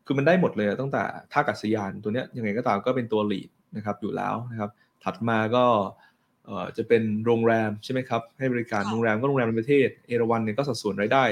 [0.08, 4.70] คือมันได้หมดเลยตั้งแต่ท่ากัศยานตัวเนี้ยยังไงก็ตามก็เป็นตัวลีดนะครับอยู่แล้วนะครับ
[5.04, 5.66] ถัดมาก็
[6.78, 11.24] จะเป็นโรงแรมใช่ไหมครับ ให้บริการโรงแรมก็โรงแรมในประเทศ เอราวันเนี่ยก็สัดส่วนรายได้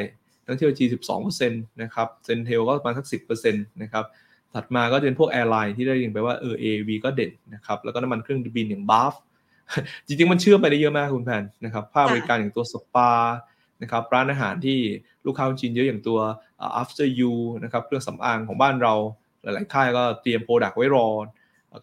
[0.45, 0.85] นักเที่ยวจี
[1.27, 4.05] 12%นะครับ CENTEL ก็ประมาณสัก 10%นะครับ
[4.53, 9.13] ถัดมาก็จะเป็นพวก airline ที่ได้ยินไปว่า AAV ก็เด่นนะครับแล้วก็น้ำมันเครื่องบินอย่าง BAFS
[10.07, 13.11] จริงๆ มันเชื่อมไปได้เยอะมากคุณแพนนะครับภาคบริการอย่างตัวสปา
[13.81, 14.79] นะครับร้านอาหารที่
[15.25, 16.19] ลูกค้าจีนเยอะอย่างตัว
[16.81, 17.33] After You
[17.63, 18.93] นะครับเครื่องสำอางของบ้านเรา
[19.43, 21.07] หลาย ๆ ค่ายก็เตรียม product ไว้รอ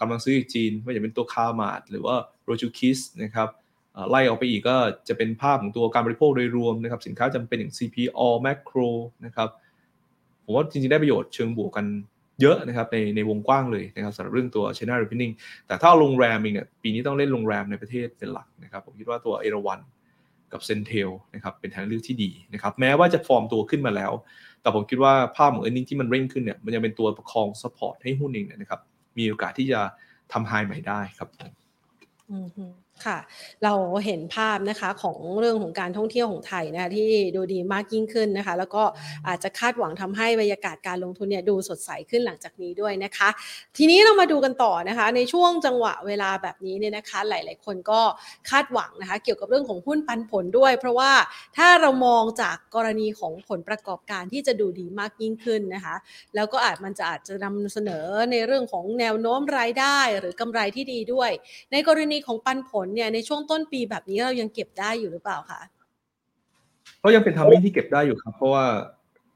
[0.01, 3.49] กำลังซื้อจีนไม่ว่าจะเป็นตัวคาร์มาร์ทหรือว่า Rojukiss นะครับ
[4.11, 4.77] ไล่ออกไปอีกก็
[5.09, 8.89] จะเป็นภาพของตัวการบริโภคโดยรวมนะครับสินค้าจำเป็นอย่าง CPALL Makro
[9.27, 9.49] นะครับ
[10.45, 11.87] ผมว่าจริง ๆ ได้ประโยชน์เชิงบวกกัน
[12.41, 15.33] เยอะนะครับในในวงกว้างเลยนะครับสำหรับเรื่องตัว China reopening
[15.67, 19.81] แต่ถ้าโรงแรมเองเนี่ยปีนี้ต้องเล่นโรงแรมในประเทศเป็นหลักนะครับผมคิดว่าตัวเอราวัณ
[20.53, 24.13] กับ CENTEL นะครับเป็นทางเลือกที่ดีนะครับแม้ว่าจะฟอร์มตัวขึ้นมาแล้ว
[24.63, 28.81] แต่ผมคิดว่าภาพของ earning ที่มันเร่งขึ้นเนี่ยมันยังเป็นตัวประคอง support ให้หุ้นเองนะครับ
[29.19, 29.81] มีโอกาสที่จะ
[30.33, 31.29] ทำไฮใหม่ได้ครับ
[33.07, 33.19] ค่ะ
[33.65, 33.75] เรา
[34.07, 38.83] เห็นภาพนะคะของเรื่องของการท่องเที่ยวของไทยนะคะที่ดูดีมากยิ่งขึ้นนะคะ แล้วก็
[39.29, 43.29] อาจจะคาดหวังทำให้บรรยากาศการลงทุนเนี่ยดูสดใสขึ้นหลังจากนี้ด้วยนะคะ
[43.77, 48.01] ทีนี้เรามาดูกันต่อนะคะ ในช่วงจังหวะเวลาแบบนี้เนี่ยนะคะ หลาย ๆ คนก็
[48.51, 51.13] คาดหวังนะคะ เกี่ยวกับเรื่องของหุ้นปันผลด้วย เพราะว่า
[51.57, 55.95] ถ้าเรามองจากกรณีของผลประกอบการที่จะดูดีมากยิ่งขึ้นนะคะ
[56.35, 61.31] แล้วก็อาจมันจะอาจจะนำเสนอในเรื่องของแนวโน้มรายได้ หรือกำไรที่ดีด้วย
[61.73, 65.61] ในกรณีของปันผลเนี่ยในช่วงต้นปีแบบนี้เรายังเก็บได้อยู่หรือเปล่าคะ
[67.03, 68.65] ก็ยังเป็นทามมิ่งที่เก็บได้อยู่ครับ เพราะว่า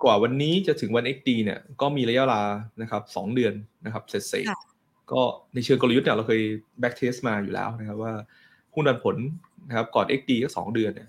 [0.05, 2.43] กว่าวันนี้จะถึงวัน XD เนี่ยก็มีระยะเวลา
[2.83, 4.45] นะครับสองเดือนนะครับเสร็จเสร็จ
[5.13, 5.23] ก็
[5.55, 6.43] ในเชิงกลยุทธ์เนี่ยเราเคย
[6.83, 8.13] back test มาอยู่แล้วนะครับว่า
[8.75, 9.17] หุ้นดันผล
[9.69, 11.09] นะครับก่อน XD ก็สองเดือนเนี่ย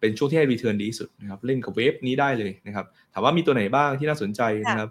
[0.00, 4.90] เป็นช่วงที่ให้ return ดีที่สุดนะครับเล่นกับเวฟนี้ได้เลยนะครับถามว่ามีตัวไหนบ้างที่น่าสนใจนะครับ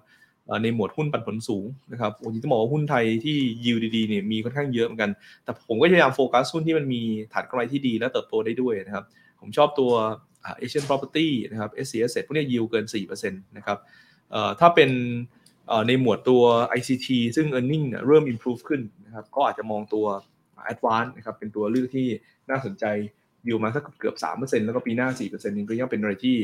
[0.63, 5.11] ในหมวดหุ้นปันผลสูงนะครับโอ้ยต้องบอกว่าหุ้นไทยที่ยิวดีๆเนี่ยมีค่อนข้างเยอะเหมือนกัน
[5.43, 7.01] แต่ผมก็พยายามโฟกัสหุ้นที่มันมี
[7.33, 9.05] ฐานกำไรที่ดีและเติบโตได้ด้วยนะครับ
[9.39, 9.91] ผมชอบตัว
[10.57, 13.77] เอเชียน property นะครับ s c s พวกนี้ยิวเกิน 4%นะครับ
[14.59, 14.89] ถ้าเป็น
[15.87, 16.43] ในหมวดตัว
[16.77, 20.05] ICT ซึ่ง e a r n i n g เริ่ม improve ขึ้นนะครับ ก็อาจจะมองตัว
[20.71, 22.07] Advance นะครับ เป็นตัวเลือกที่
[22.49, 22.85] น่าสนใจ
[23.45, 26.37] อยู่มาสักเกือบสามเปอร์เซ็นต์แล้วก็ปีหน้าสี่เปอร์เซ็นต์นี่ก็ยังเป็นอะไรที่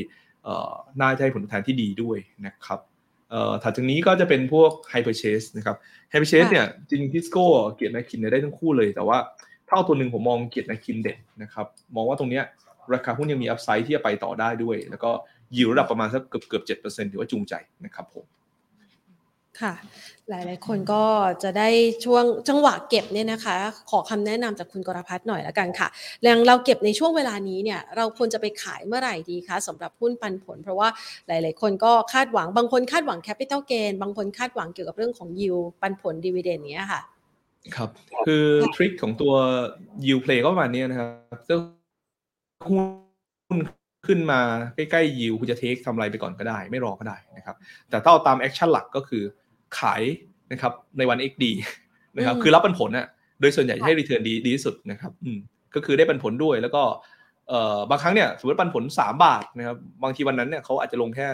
[1.00, 2.80] น่าจะให้ผลตอบแทนที่ดีด้วยนะครับ
[3.62, 5.76] ถัดจากนี้ก็จะเป็นพวก hire purchase นะครับ
[6.10, 9.18] hire purchase เนี่ยจริงทิสโก้เกียรตินาคินได้ทั้งคู่เลยแต่ว่า
[9.66, 12.44] ถ้าเอาตัวหนึ่งผมมองเกียรตินาคินเด่นนะครับ มองว่าตรงเนี้ย
[12.94, 15.10] ราคาหุ้นยังมี upside ที่จะไปต่อได้ด้วย แล้วก็
[15.56, 18.24] ยิวระดับประมาณสักเกือบเกือบเจ็ดเปอร์เซ็นต์ถือว่าจูงใจนะครับผม
[19.62, 19.74] ค่ะ
[20.30, 21.02] หลายๆ คนก็
[21.42, 21.68] จะได้
[22.04, 23.56] ช่วงจังหวะเก็บเนี่ยนะคะ
[23.90, 25.88] ขอคำแนะนำจากคุณกรพัฒน์หน่อยละกันค่ะ
[26.22, 30.88] แล้วเราเก็บในช่วงเวลานี้เนี่ย เราควรจะไปขายเมื่อไหร่ดีคะสำหรับหุ้นปันผล เพราะว่า
[31.28, 37.00] หลาย ๆ คนก็คาดหวังบางคนคาดหวัง capital gain บางคนคาดหวังเกี่ยวกับเรื่องของยิวปันผลดีเวเดนเนี้ยค่ะ
[37.76, 37.90] ครับ
[38.26, 39.34] คือ trick ของตัว
[40.06, 41.54] yield play ก็ประมาณนี้นะครับก็
[42.68, 43.60] หุ้น
[44.06, 44.40] ขึ้นมา
[44.74, 47.56] ใกล้ๆ yield คุณจะ take กำไรไปก่อนก็ได้ ไม่รอก็ได้นะครับ
[47.90, 49.22] แต่ถ้าเอาตาม action หลักก็คือ
[49.78, 50.02] ขาย
[50.52, 51.44] นะครับในวัน XD
[52.16, 53.06] นะครับคือรับปันผลน่ะ
[53.40, 55.38] โดยส่วนใหญ่ให้ return ดีดีที่สุดนะครับอืม
[55.74, 56.82] ก็คือได้ปันผลด้วยแล้วก็
[57.48, 61.28] เอ่อบางครั้งเนี่ยสมมติปันผล 3 บาทนะครับบางทีวันนั้นเนี่ยเขาอาจจะลงแค่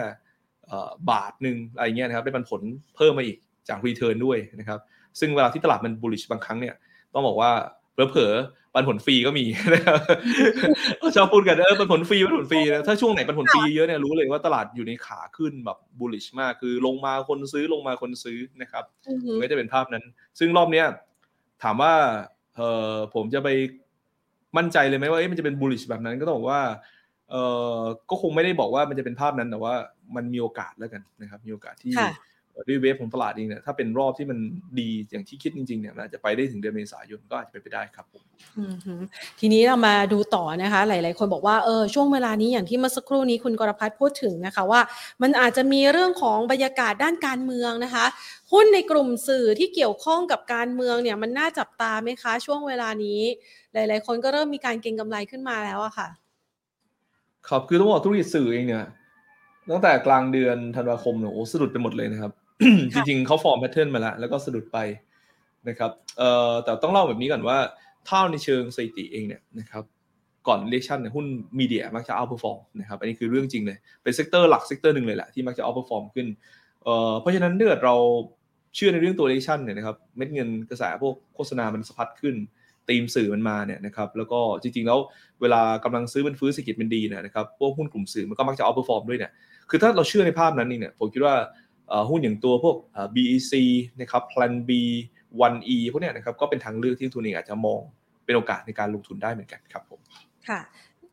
[1.11, 2.61] บาทหนึ่งอะไรเงี้ยนะครับได้ปันผล
[2.95, 3.37] เพิ่มมาอีก
[3.69, 4.79] จาก return ด้วยนะครับ
[5.19, 6.75] ซึ่งเวลาที่ตลาดมัน bullish บางครั้งเนี่ย
[7.13, 7.51] ต้องบอกว่า
[7.95, 9.99] เผลอๆปันผลฟรีก็มีนะครับ
[11.15, 18.83] ชอบพูดกันเออปันผลฟรีปันผลฟรีนะถ้าช่วงไหนปันผลฟรีเยอะเนี่ยรู้เลยว่าตลาดอยู่ในขาขึ้นแบบ bullish มากคือลงมาคนซื้อลงมาคนซื้อนะครับ
[19.41, 20.03] ก็จะเป็นภาพนั้น
[20.39, 20.85] ซึ่งรอบเนี้ย
[21.63, 21.93] ถามว่า
[22.55, 23.49] เออผมจะไป
[24.57, 26.61] มั่นใจเลยไหมว่ามันจะเป็นบูลลิชแบบนั้นก็ต้องบอกว่า
[27.31, 27.35] เอ
[27.77, 29.73] อก็คงไม่ได้บอกว่ามันจะเป็นภาพนั้นแต่ว่า
[30.15, 31.93] มันมีโอกาสแล้วกันนะครับ มีโอกาสที่
[32.67, 34.39] ด้วยเวฟของตลาดเองเนี่ยถ้าเป็นรอบที่มัน
[34.79, 38.23] ดีอย่างที่คิดจริงๆเนี่ยอาจจะไปได้ถึงเดือนเมษายนก็อาจจะไปไปได้ครับผม
[39.39, 44.81] ทีนี้เรามาดูต่อนะคะ หลาย ๆ คนบอกว่าเออช่วงเวลานี้อย่างที่เมื่อสักครู่นี้คุณกรพัฒน์พูดถึงนะคะว่า
[45.21, 48.05] มันอาจจะมีเรื่องของบรรยากาศด้านการเมืองนะคะ
[48.51, 53.21] หุ้นในกลุ่มสื่อที่เกี่ยวข้องกับการเมืองเนี่ยมันน่าจับตาไหมคะ ช่วงเวลานี้
[53.73, 56.07] หลาย ๆ คนก็เริ่มมีการเก็งกำไรขึ้นมาแล้วอะค่ะ
[57.49, 58.85] ครับคือต้องบอกธุรกิจสื่อเองเนี่ย
[59.71, 62.31] ตั้งแต่กลางเดือนธันวาคมเนี่ยโอ้สะดุดไปหมดเลยนะครับ
[62.93, 64.77] จริงๆเขาฟอร์ม pattern มาแล้ว แล้วก็สะดุดไป
[65.69, 67.57] นะครับเอ่อแต่ต้องเล่าแบบนี้ก่อนว่า
[68.05, 69.83] เท่าในเชิงสถิติเองเนี่ยนะครับ
[70.47, 71.25] ก่อนเลชั่นเนี่ยหุ้น
[71.59, 76.27] media มักจะ outperform นะครับอันนี้คือเรื่องจริงเลย เป็น sector หลัก sector หนึ่งเลยแหละที่มักจะ outperform ขึ้น
[76.83, 77.95] เอ่อเพราะฉะนั้นเมื่อเรา
[78.75, 82.35] เชื่อในเรื่องตัวเลชั่นเนี่ยนะครับเม็ดเงินกระแสพวกโฆษณามันสะพัดขึ้น
[82.89, 84.99] ตีมสื่อมันมาเนี่ยนะครับแล้วก็จริงๆแล้ว
[85.41, 89.31] เวลากำลังซื้อมันฟื้นเศรษฐกิจมันดีเนี่ยนะครับพวกหุ้นกลุ่มสื่อมันก็มักจะ outperform ด้วยเนี่ย
[89.69, 91.35] คือถ้าเราเชื่อในภาพนั้นนี่เนี่ยผมคิดว่า
[92.09, 92.75] หุ้นอย่างตัวพวก
[93.15, 93.53] BEC
[94.01, 94.71] นะครับ Plan B
[95.51, 97.81] 1E พวกเนี้ยนะครับก็เป็นทางเลือกที่ทุนเองอาจจะมอง
[98.25, 99.99] เป็นโอกาสในการลงทุนได้เหมือนกันครับผม
[100.49, 100.59] ค่ะ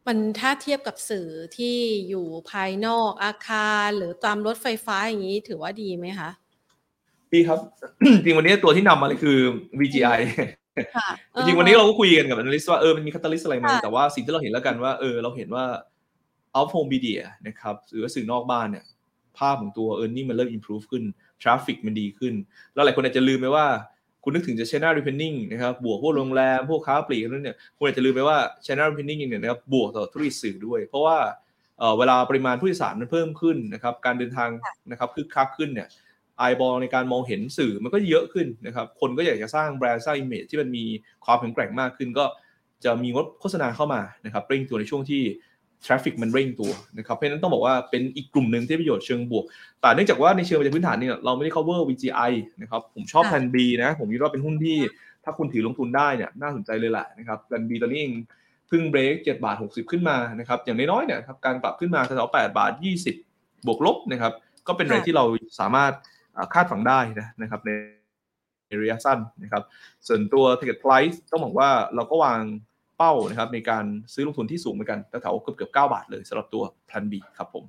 [0.06, 1.76] มันถ้าเทียบกับสื่อที่
[2.08, 6.30] อยู่ภายนอกอาคารหรือตามรถไฟฟ้าอย่างนี้ถือว่าดีไหมคะ
[7.32, 7.58] ดีครับ
[8.24, 9.38] จริงวันนี้ตัวที่นำมาเลยคือ
[9.80, 10.20] VGI
[11.34, 15.64] จริงวันนี้เราก็คุยกันกับอนาลิสต์ว่าเออมันมีคาตาลิสอะไรไหมแต่ว่าสิ่งที่เราเห็นแล้วกันว่าเออเราเห็นว่า
[16.56, 18.84] out home media นะครับหรือว่าสื่อนอกบ้านเนี่ย
[19.38, 21.04] ภาพของตัว e a r n i n g มันเริ่ม improve ขึ้น
[21.42, 22.34] traffic มันดีขึ้น
[22.74, 23.66] แล้วหลายคนอาจจะลืมไปว่า
[24.22, 31.18] คุณนึกถึงจะ China reopening นะครับบวกพวกโรงแรม พวกค้าปลีกนั่นเนี่ยคุณอาจจะลืมไปว่า China reopening เนี่ยนะครับบวกต่อธุรกิจสื่อด้วย เพราะว่า
[31.98, 34.50] เวลาปริมาณผู้โดยสารมันเพิ่มขึ้นนะครับการเดินทาง
[34.90, 35.88] นะครับคึกคักขึ้นเนี่ย
[36.38, 40.84] eyeball ในการมองเห็นสื่อมันก็เยอะขึ้นนะครับคนก็อยากจะสร้างแบรนด์สร้าง image ที่มันมี
[41.24, 42.24] ความแข็งแกร่งมากขึ้นก็
[42.84, 45.22] จะมีงบโฆษณาเข้ามานะครับเร่งตัวในช่วงที่
[45.84, 49.44] traffic มันเร่งตัวนะครับเพราะฉะนั้นต้องบอกว่าเป็นอีกกลุ่มหนึ่งที่ประโยชน์เชิงบวก
[49.80, 54.78] แต่เนื่องจากว่าในเชิงปัจจัยพื้นฐานเนี่ยเราไม่ได้ cover VGI นะครับผมชอบแพน B นะผมคิดว่าเป็นหุ้นที่
[55.24, 58.12] ถ้าคุณถือลงทุนได้เนี่ยน่าสนใจเลยแหละนะครับแพน B ตอนนี้เอง
[58.70, 62.72] พึ่งเบรก7บาท60 ขึ้นมานะครับอย่างน้อยๆเนี่ยครับการปรับขึ้นมาแถว8บาท
[63.18, 64.32] 20 บวกลบนะครับ
[64.66, 65.24] ก็เป็นอะไรที่เรา
[65.60, 65.92] สามารถ
[66.54, 67.00] คาดฝังได้
[67.42, 67.70] นะครับใน
[68.82, 69.62] ระยะสั้นนะครับ
[70.06, 72.40] ส่วนตัว ticket price ต้องบอกว่าเราก็วาง
[72.96, 77.66] เป้านะครับในการซื้อลงทุนที่สูงเหมือนกันแถวเกือบเกือบเก้าบาทเลยสำหรับตัว Plan B ครับผม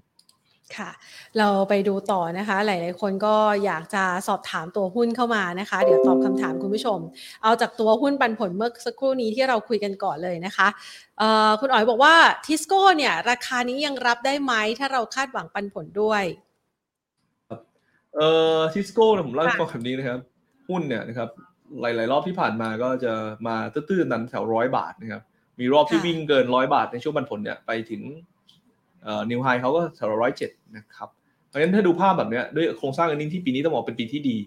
[0.77, 0.91] ค่ะ
[1.37, 6.99] เราไปดูต่อนะคะ หลาย ๆ คนก็อยากจะสอบถามตัวหุ้นเข้ามานะคะ เดี๋ยวตอบคำถามคุณผู้ชม
[7.43, 10.67] เอาจากตัวหุ้นปันผลเมื่อสักครู่นี้ที่เราคุยกันก่อนเลยนะคะ
[11.59, 16.23] คุณอ๋อยบอกว่าทิสโก้เนี่ยราคานี้ยังรับได้ไหมถ้าเราคาดหวังปันผลด้วย
[18.15, 20.19] เอ่อทิสโก้เนี่ยผมเล่าให้ฟังแบบนี้นะครับ
[20.69, 21.29] หุ้นเนี่ยนะครับ
[21.81, 23.13] หลาย ๆ รอบที่ผ่านมาก็จะ
[23.47, 25.23] มาตื้นๆนั้นแถวร้อยบาทนะครับ
[25.59, 28.01] มีรอบที่วิ่งเกินร้อยบาทในช่วงปันผลเนี่ยไปถึง
[29.29, 31.09] นิวไฮเขาก็แถวร้อยเจ็ดนะครับ
[31.47, 34.37] เพราะฉะนั้นถ้าดูภาพแบบนี้ด้วยโครงสร้างอันนี้ที่ปีนี้ต้องบอกเป็นปีที่ดี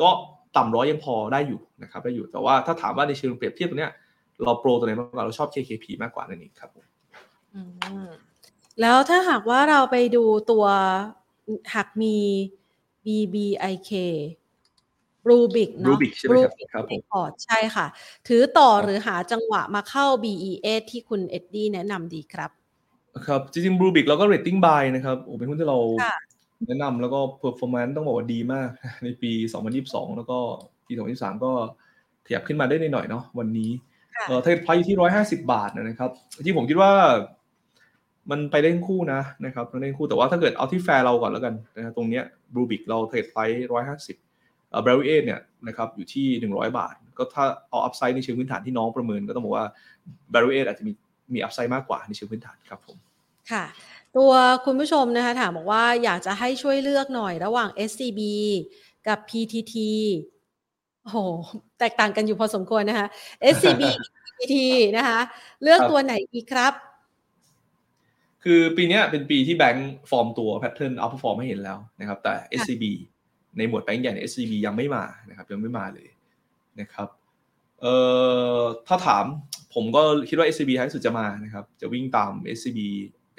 [0.00, 0.08] ก็
[0.56, 3.92] ต่ำร้อยยังพอได้อยู่นะครับได้อยู่แต่ว่าถ้าถามว่าในเชิงเปรียบเทียบตัวเนี้ย
[4.42, 6.70] เราโปรตัวไหนมากกว่าเราชอบ KKP มากกว่านั่นเองครับ
[8.80, 10.66] แล้วถ้าหากว่าเราไปดูตัว
[11.74, 12.16] หากมี
[13.06, 13.92] BBIK
[15.28, 16.34] บลูบิคเนาะบลูบิคใช่ไหม
[16.72, 17.86] ครับพอร์ตใช่ค่ะ
[18.28, 22.50] ถือต่อหรือหาจังหวะมาเข้า BE8 ที่คุณเอ็ดดี้แนะนำดีครับ
[23.26, 25.78] ครับ จริงๆบลูบิคเราก็ rating buy นะครับโอ้เป็นหุ้นที่เรา
[26.66, 28.68] แนะนำแล้วก็ performance ต้องบอกว่าดีมาก
[29.04, 29.32] ในปี
[29.74, 30.38] 2022 แล้วก็
[30.86, 31.52] ปี 2023 ก็
[32.26, 33.70] ขยับขึ้นมาได้หน่อยเนาะวันนี้
[34.28, 36.10] เออ target price อยู่ที่150บาทนะครับ
[36.46, 36.92] ที่ผมคิดว่า
[38.30, 49.66] มันไปได้ทั้งคู่นะนะครับไปได้ทั้งคู่แต่ว่าถ้าเกิดเอาที่แฟร์เราก่อนแล้วกันนะตรงเนี้ยบลูบิคเรา target price 150เอ่อ Beryl 8เนี่ยนะครับอยู่ที่ 100 บาท ก็ถ้าเอา upside ในเชิงพื้นฐานที่น้องประเมินก็ต้องบอกว่า
[50.30, 50.92] Beryl 8อาจจะมี
[51.34, 52.96] มี upside มากกว่าในเชิงพื้นฐานครับผม
[53.50, 53.64] ค่ะ
[54.16, 54.32] ตัว
[54.64, 58.20] คุณผู้ชมนะคะถามบอกว่าอยากจะให้ช่วยเลือกหน่อยระหว่าง SCB
[59.08, 59.74] กับ PTT
[61.02, 61.18] โอ้โห
[61.78, 63.06] แตกต่างกันอยู่พอสมควรนะคะ
[63.54, 63.82] SCB
[64.24, 64.56] PTT
[64.96, 65.20] นะคะ
[65.62, 66.72] เลือกตัวไหนดีครับ
[68.44, 72.84] คือปีนี้เป็นปีที่แบงก์ฟอร์มตัว pattern outperform ให้เห็นแล้วนะครับ แต่ SCB
[73.58, 76.08] ในหมวดแบงก์ใหญ่ใน SCB ยังไม่มานะครับยังไม่มาเลย
[76.80, 77.08] นะครับ
[77.80, 77.94] เอ่
[78.58, 79.24] อถ้าถาม
[79.74, 82.78] ผมก็คิดว่า SCB ท้ายสุดจะมานะครับจะวิ่งตาม SCB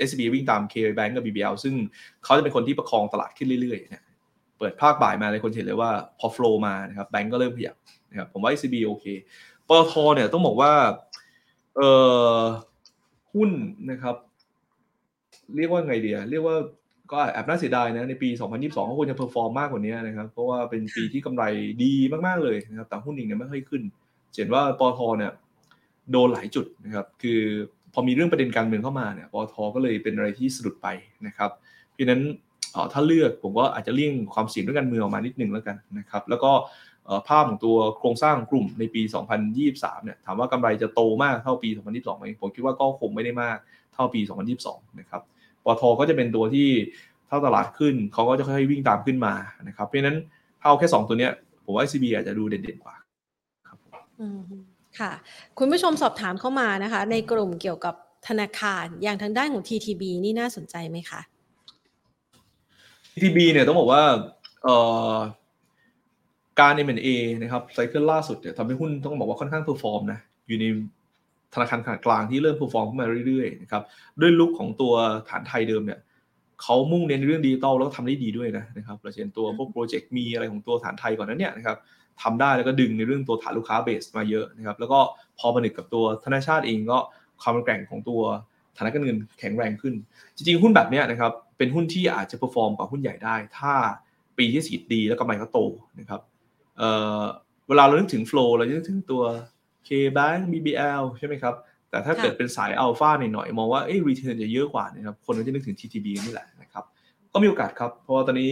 [0.07, 1.75] SCB วิ่งตาม K Bank กับ BBL ซึ่ง
[2.23, 4.03] เขาจะเป็นคนที่ประคองตลาดขึ้นเรื่อยๆนะ
[4.57, 7.75] เปิดภาคบ่ายมาเลยคนเห็นเลยว่าพอ flow มานะครับแบงก์ก็เริ่มขยับ
[8.09, 9.05] นะครับผมว่า SCB โอเค
[9.67, 10.73] ปตทเนี่ยต้องบอกว่า
[11.75, 11.89] เอ่
[12.37, 12.39] อ
[13.33, 13.51] หุ้น
[13.91, 14.15] นะครับ
[15.55, 16.57] เรียกว่าไงดีอะเรียกว่า
[17.11, 21.43] ก็แอบน่าเสียดายนะในปี 2022 ก็ควรจะ perform มากกว่านี้นะครับ เพราะว่าเป็นปีที่กำไร
[21.83, 21.93] ดี
[22.27, 23.81] มาก ๆ เลยนะครับ แต่หุ้นเองเนี่ยไม่ค่อยขึ้น
[24.35, 25.31] เห็นว่าปตทเนี่ย
[26.11, 27.41] โดนหลายจุดนะครับ คือ
[27.93, 30.87] พอมีเรื่องประเด็นการเมืองเข้ามาเนี่ยปตทก็เลยเป็นอะไรที่สะดุดไป
[31.27, 31.51] นะครับ
[31.93, 32.21] เพราะนั้น
[32.93, 36.51] ถ้าเลือกผมก็อาจจะเลี่ยงความเสี่ยงด้วยการเมืองออกมานิดนึงแล้วกันนะครับ แล้วก็
[37.27, 39.01] ภาพของตัวโครงสร้างกลุ่มในปี
[39.53, 43.57] 2023 เนี่ย ถามว่ากำไรจะโตมากเท่าปี 2022ไหมผมคิดว่าก็คงไม่ได้มาก
[43.93, 44.21] เท่าปี
[44.59, 45.21] 2022 นะครับ
[45.65, 46.69] ปตทก็จะเป็นตัวที่
[47.27, 49.33] เท่าตลาดขึ้นเขาก็จะค่อยๆวิ่งตามขึ้นมา
[49.67, 50.17] นะครับเพราะนั้น
[50.61, 51.31] เท่าแค่ 2 ตัวเนี้ย
[51.65, 52.95] ผมว่า ICB อาจจะดูเด่นๆกว่า
[53.67, 53.77] ครับ
[54.99, 55.11] ค่ะ
[55.59, 57.95] คุณผู้ชมสอบถามเข้ามานะคะ ในกลุ่มเกี่ยวกับ
[58.27, 61.21] ธนาคารอย่างทางด้านของ TTB นี่น่าสนใจไหมคะ
[63.11, 64.03] TTB เนี่ยต้องบอกว่า
[66.59, 67.07] การ M&A
[67.41, 70.65] นะครับ cycle ล่าสุดเนี่ยทำให้หุ้นต้องบอกว่าค่อนข้าง perform นะอยู่ใน
[71.55, 73.83] ธนาคารขนาดกลางที่เริ่ม perform ขึ้นมาเรื่อยๆนะครับ
[74.21, 74.93] ด้วย look ของตัว
[75.29, 75.99] ทหารไทยเดิมเนี่ย
[76.61, 81.77] เขามุ่งเน้นเรื่องดิจิตอลแล้วก็ทำได้ดีด้วยนะนะครับเราเห็นตัวพวกโปรเจกต์ ME อะไรของตัวทหารไทยก่อนนั้นเนี่ยนะครับ
[82.21, 84.99] ทำได้แล้วก็ดึงในเรื่องตัวฐานลูกค้า base มาเยอะนะครับแล้วก็
[85.39, 86.97] พอมาหนึกกับตัวธนาชาติเองก็
[87.41, 88.21] ความแกร่งของตัว
[88.77, 89.93] ฐานะการเงินแข็งแรงขึ้น
[90.35, 93.73] จริงๆ หุ้นแบบนี้นะครับเป็นหุ้นที่อาจจะ perform กว่าหุ้นใหญ่ได้ ถ้า
[94.37, 95.59] ปีที่สีดดีแล้วกำไรก็โต
[95.99, 96.21] นะครับ
[96.77, 99.23] เเวลาเรานึกถึง flow เราจะนึกถึงตัว
[99.87, 101.55] K-Bank BBL ใช่ไหมครับ
[101.89, 106.83] แต่ถ้าเกิดเป็นสายอัลฟาหน่อยๆมองว่าเอ้ return จะเยอะกว่านะครับคนก็จะนึกถึง TTB นี่แหละนะครับ
[107.33, 108.51] ก็มีโอกาสครับ เพราะว่าตอนนี้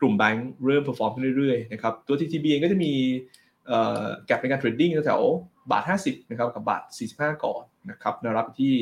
[0.00, 2.92] กลุ่มแบงก์เริ่ม perform ขึ้นเรื่อยๆนะครับตัว TTB เองก็จะมี
[4.26, 5.22] แกลบในการเทรดดิ้งแถว
[5.70, 6.82] บาท 50นะครับกับบาท
[7.14, 8.74] 45 ก่อนนะครับแนวรับที่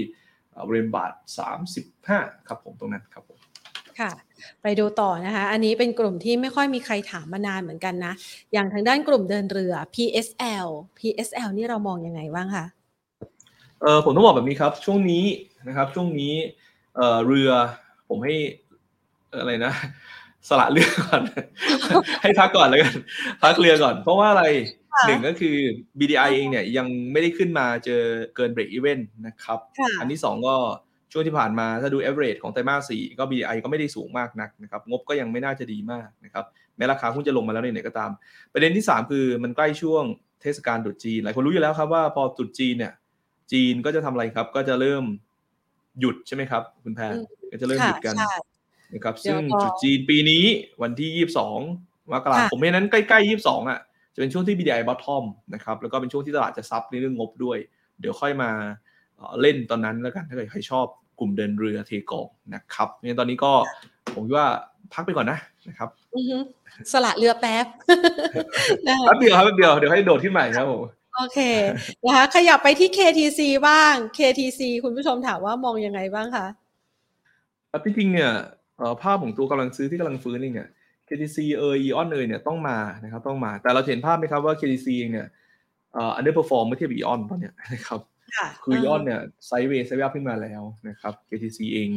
[0.66, 1.12] บริเวณบาท
[1.80, 3.35] 35 ครับผมตรงนั้นครับผม
[4.00, 4.12] ค่ะ
[4.62, 8.12] ไปดูต่อนะคะ อันนี้เป็นกลุ่มที่ไม่ค่อยมีใครถามมานานเหมือนกันนะ
[8.52, 10.68] อย่างทางด้านกลุ่มเดินเรือ PSL
[10.98, 12.64] PSL นี่เรามองยังไงบ้างคะ
[13.82, 15.24] เออผมต้องบอกแบบนี้ครับ ช่วงนี้
[15.68, 16.34] นะครับ ช่วงนี้
[16.96, 17.50] เออเรือ
[18.08, 18.34] ผมให้
[19.38, 19.72] อะไรนะ
[20.48, 21.22] สละเรือก่อน
[22.22, 22.94] ให้พักก่อนแล้วกัน
[23.42, 24.44] พักเรือก่อน เพราะว่าอะไร
[25.06, 25.56] หนึ่งก็คือ
[25.98, 28.02] BDI เองเนี่ยยังไม่ได้ขึ้นมาเจอ
[28.36, 29.58] เกินเบรกอีเวนต์นะครับ
[30.00, 30.56] อันที่สองก็
[31.12, 36.44] ช่วงที่ผ่านมาถ้าดู average ของไตรมาสสี่ก็ BDI ก็ไม่ได้สูงมากนักนะครับงบก็ยังไม่น่าจะดีมากนะครับ
[36.76, 38.10] แม้ราคาหุ้นจะลงมาแล้วในไหนก็ตาม
[38.52, 40.04] ประเด็นที่ 3 คือมันใกล้ช่วง
[40.42, 42.92] เทศกาลตรุษจีนหลายคนรู้อยู่แล้วครับว่าพอตรุษจีนเนี่ย
[43.52, 45.04] จีนก็จะทำอะไรครับ ก็จะเริ่ม
[46.00, 47.14] หยุดใช่ไหมครับ คุณแพน
[47.52, 48.14] ก็จะเริ่มหยุดกัน
[48.94, 50.44] นะครับซึ่งจุดจีนปีนี้
[50.82, 51.26] วันที่
[51.66, 53.80] 22มกราคมเพราะนั้นใกล้ๆ22อะ
[54.14, 57.58] จะเป็นช่วงที่ BDI bottom นะครับแล้วก็เป็นช่วงที่ตลาดจะซับในเรื่องงบด้วย
[58.00, 58.50] เดี๋ยวค่อยมา
[59.40, 60.86] เล่นตอนนั้นแล้วกันถ้าเกิดใครชอบ
[61.18, 63.52] กลุ่มเดินเรือเทกองนะครับเนี่ยตอนนี้ก็
[64.14, 64.48] ผมคิดว่า
[64.94, 65.38] พักไปก่อนนะ
[65.68, 66.36] นะครับอือฮึ
[66.92, 67.66] สละเรือแป๊บ
[68.88, 70.82] นะคะแป๊บเดียวครับแป๊บเดียวเดี๋ยวให้โดดขึ้นใหม่ครับผม
[71.16, 71.38] โอเค
[72.04, 76.46] นะคะขยับไปที่ KTC บ้าง KTC คุณผู้ชมถามว่ามองยังไงบ้างคะ
[77.70, 78.30] ครับที่จริงเนี่ย
[78.78, 80.68] เอ่อภาพของตัวกำลังซื้อที่กำลังฟื้นเองเนี่ย
[81.08, 85.26] KTC เอยอีออนเอยเนี่ยต้องมานะครับต้องมา แต่เราจะเห็นภาพไหมครับว่า KTC เองเนี่ย
[85.94, 88.00] เอ่อ underperform เมื่อเทียบกับอีออนตอนเนี้ยนะครับ
[88.36, 91.90] ค่ะคืออีออนเนี่ย sideway sideway ขึ้นมาแล้วนะครับ KTC เอง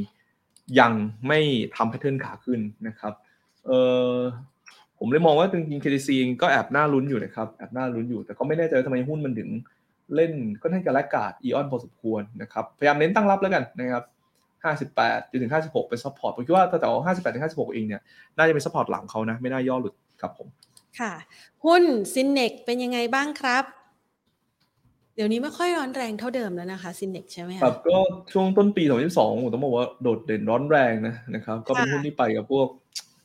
[0.79, 0.91] ยัง
[1.27, 1.39] ไม่
[1.75, 3.13] ทำ pattern ขาขึ้นนะครับ
[3.65, 3.71] เอ
[4.11, 4.15] อ
[4.99, 9.49] ผมเลยมองว่าจริงๆ KTC เองก็แอบน่าลุ้นอยู่นะครับแอบน่าลุ้นอยู่แต่ก็ไม่แน่ใจว่าทำไมหุ้นมันถึง
[10.15, 14.03] เล่นก็น่าจะ laggard อีออนพอสมควรนะครับพยายามเน้นตั้งรับแล้วกันนะครับ
[14.69, 18.01] 58จนถึง 56 เป็น support ผมคิดว่าแต่ว่า58ถึง56เองเนี่ย
[18.37, 20.47] น่าจะเป็น support หลักเขานะ ไม่น่าย่อหลุดครับผม
[20.99, 21.13] ค่ะ
[21.65, 21.83] หุ้น
[22.13, 27.97] Synnex เป็นยังไงบ้างครับเดี๋ยวนี้ไม่ค่อยร้อนแรงเท่าเดิมแล้วนะคะ Synnex ใช่ไหมครับก็
[28.33, 32.67] ช่วงต้นปี 2022ผมต้องบอกว่าโดดเด่นร้อนแรงนะนะครับ ก็เป็นค่ะหุ้นที่ไปกับพวก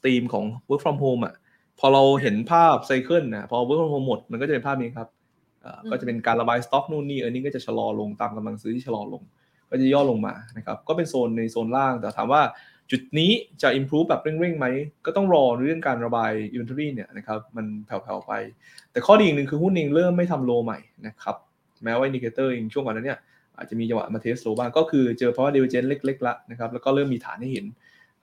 [0.05, 1.34] ธีมของ work from home อะ
[1.78, 5.09] พอเราเห็นภาพ cycle นะพอ work from home หมดมันก็จะเป็นภาพนี้ครับ
[5.62, 9.22] เอ่อก็จะเป็นการระบายสต็อกนู่นนี่ earning ก็จะชะลอลงตามกำลังซื้อที่ชะลอลง
[9.70, 12.42] ก็จะย่อลงมานะครับก็เป็นโซนในโซนล่างแต่ถามว่า
[12.90, 13.30] จุดนี้
[13.62, 14.66] จะ improve แบบเร่งๆไหม
[15.07, 18.32] ก็ต้องรอเรื่องการระบาย inventory เนี่ยนะครับมันแผ่วๆไป
[18.92, 21.36] แต่ข้อดีอีกหนึ่งคือหุ้นเองเริ่มไม่ทำ low ใหม่นะครับ
[21.85, 23.18] แม้ว่า indicator เองช่วงก่อนนั้นเนี่ย
[23.57, 27.66] อาจจะมีจังหวะมา test low บ้างก็คือเจอเพราะว่าเดเวเจนเล็กๆละนะครับแล้วก็เริ่มมีฐานให้เห็น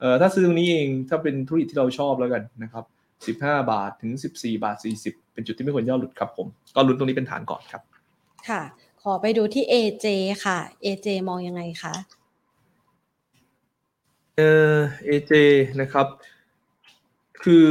[0.00, 2.84] เอ่อถ้าซื้อตรงนี้เองถ้าเป็นธุรกิจที่เราชอบแล้วกันนะครับ
[3.38, 7.82] 15 บาทถึง 14 บาท 40 เป็นจุดที่ไม่ควรย่อหลุดครับผมก็ลุ้นตรงนี้เป็นฐานก่อนครับ
[8.48, 8.62] ค่ะ
[9.02, 10.06] ขอไปดูที่ AJ
[10.44, 11.94] ค่ะ AJ มองยังไงคะ
[14.36, 14.42] เอ
[14.72, 14.76] อ
[15.08, 15.32] AJ
[15.80, 16.06] นะครับ
[17.44, 17.68] คือ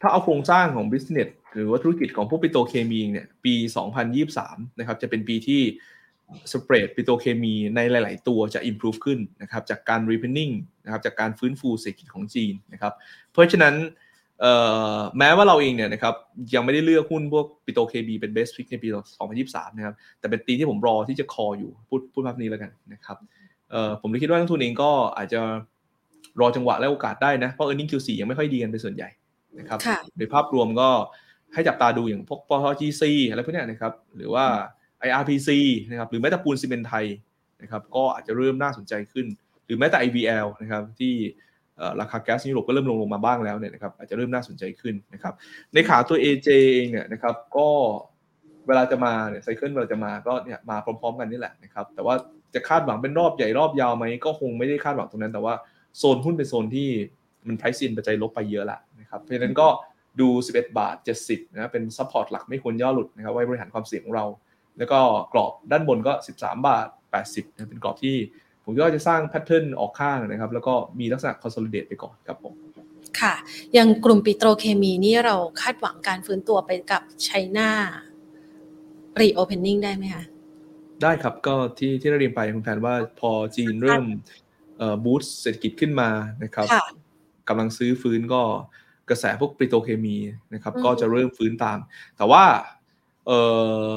[0.00, 3.54] ถ้าเอาโครงสร้างของ business หรือว่าธุรกิจของพวกปิโตรเคมีเนี่ยปี
[4.16, 5.62] 2023 นะครับจะเป็นปีที่
[6.52, 10.52] สเปรดปิโตรเคมีในหลาย ๆ ตัวจะ improve ขึ้นนะครับจากการ reopening
[10.84, 12.92] นะครับจากการฟื้นฟูเศรษฐกิจของจีนนะครับ
[13.32, 13.74] เพราะฉะนั้น
[14.40, 14.52] เอ่
[14.94, 16.14] อแม้ว่าเราเองเนี่ยนะครับ
[16.54, 18.88] ยังไม่ได้เลือกหุ้นพวกปิโตรเคมีเป็น best pick ในปี
[19.32, 23.16] 2023 นะครับแต่เป็นตีที่ผมรอที่จะคออยู่พูดพูดภาพนี้แล้วกันนะครับ
[23.70, 25.40] เอ่อผมเลยคิดว่านักทุนเองก็อาจจะ
[26.40, 29.08] รอจังหวะและโอกาสได้นะ เพราะ e a r n i n g Q4 ยังไม่ค่อยดีกันเป็นส่วนใหญ่
[29.58, 30.88] นะครับค่ะโดยภาพรวมก็
[31.54, 34.44] ให้จับตาดูอย่างพวกปตท GC อะไรพวกเนี้ยนะครับ หรือว่า
[35.06, 35.48] IRPC
[35.90, 37.06] นะครับ หรือแม้แต่ปูนซีเมนต์ไทย
[37.62, 39.26] นะครับ ก็อาจจะเริ่มน่าสนใจขึ้น
[39.64, 41.14] หรือแม้แต่ IVL นะครับ ที่
[41.76, 45.34] เอ่อราคาแก๊สในยุโรปก็เริ่มลงลงมาบ้างแล้วเนี่ยนะครับ อาจจะเริ่มน่าสนใจขึ้นนะครับ
[45.74, 47.68] ในขาตัว AJ เองเนี่ยนะครับ ก็
[48.66, 52.14] เวลาจะมาเนี่ยไซเคิลเวลาจะมาก็เนี่ยมาพร้อม ๆ กันนี่แหละนะครับ แต่ว่า
[52.54, 55.54] จะคาดหวังเป็นรอบใหญ่รอบยาวไหมก็คงไม่ได้คาดหวังตรงนั้น แต่ว่า
[55.98, 56.88] โซนหุ้นเป็นโซนที่
[57.46, 59.68] มัน price in ปัจจัยลบไปเยอะละนะครับ เพราะฉะนั้นก็
[60.20, 60.96] ดู 11 บาท
[61.26, 64.26] 70นะเป็น support หลักไม่ควรย่อหลุดนะครับไว้บริหารความเสี่ยงของเรา
[64.78, 65.00] แล้วก็
[65.32, 66.86] กรอบด้านบนก็ 13 บาท
[67.22, 68.16] 80นะเป็นกรอบที่
[68.64, 73.34] ผมคิดว่าจะสร้าง pattern ออกข้างนะครับ แล้วก็มีลักษณะ consolidate ไปก่อนครับผมค่ะ
[73.74, 77.70] อย่างกลุ่มปิโตรเคมีนี่เราคาดหวังการฟื้นตัวไปกับไชน่า
[79.20, 80.24] reopening ได้ไหมคะ
[81.02, 84.04] ได้ครับก็ที่ที่เราเรียนไปคุณแพนว่าพอจีนเริ่ม
[84.78, 86.10] เอ่อ boost เศรษฐกิจขึ้นมา
[86.42, 86.84] นะครับค่ะ
[87.48, 88.42] กำลังซื้อฟื้นก็
[89.10, 90.16] กระแสพวกปิโตรเคมี
[90.54, 91.78] นะครับอืมก็จะเริ่มฟื้นตาม
[92.16, 92.44] แต่ว่า
[93.26, 93.30] เอ
[93.86, 93.90] อ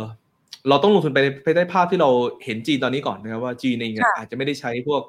[0.70, 2.10] เราต้องลงทุนไปในไปได้ภาพที่เรา
[2.45, 5.01] เห็นจีนตอนนี้ก่อนนะครับว่าจีนเองอะอาจจะไม่ได้ใช้พวก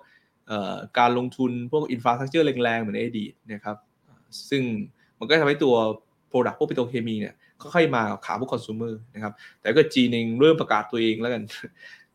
[0.49, 3.77] เอ่อการลงทุนพวก infrastructure แรงๆ เหมือนในอดีตนะครับ
[4.51, 4.63] ซึ่ง
[5.19, 5.75] มันก็ทำให้ตัว
[6.31, 11.43] Product พวกปิโตรเคมีเนี่ยค่อยๆมาขาพวกคอน sumer นะครับ แต่ถ้าจีนเองเริ่มประกาศตัวเองแล้วกัน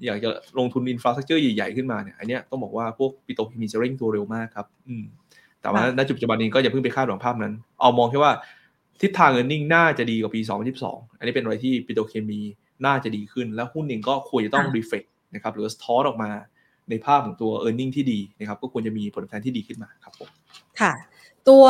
[0.05, 0.29] อยากจะ
[0.59, 5.03] ลงทุน infrastructure ใหญ่ๆ ขึ้นมาเนี่ย อันเนี้ยต้องบอกว่าพวกปิโตรเคมีจะเร่งตัวเร็วมากครับ อืม
[5.65, 8.33] แต่ว่าค่ะณจุดปัจจุบันนี้ก็อย่าเพิ่งไปคาดหวังภาพนั้น เอามองแค่ว่า
[9.01, 10.41] ทิศทาง earning น่าจะดีกว่าปี
[10.79, 12.41] 2022 อันนี้เป็นอะไรที่ปิโตรเคมี
[12.85, 15.03] น่าจะดีขึ้น แล้วหุ้นเองก็ควรจะต้องค่ะ reflect
[15.33, 16.29] นะครับหรือสะท้อนออกมา
[16.89, 20.29] ในภาพของตัว e a r n i n g ที่ดีนะครับก็ควรจะมีผลตอบแทนที่ดีขึ้นมาครับผม
[20.81, 20.93] ค่ะ
[21.49, 21.65] ตัว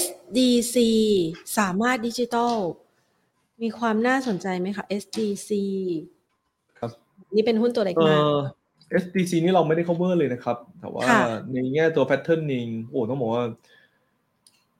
[0.00, 0.76] SDC
[1.58, 2.54] สามารถดิจิตอล
[3.62, 5.50] มีความน่าสนใจไหมคะ SDC
[6.78, 6.90] ครับ
[7.34, 8.59] นี่เป็นหุ้นตัวเล็กเอ่มากอ
[9.02, 11.22] SDC นี่เราไม่ได้ cover เลยนะครับ แต่ว่าค่ะ
[11.52, 13.44] ในแง่ตัว pattern เองโอ้ต้องบอกว่า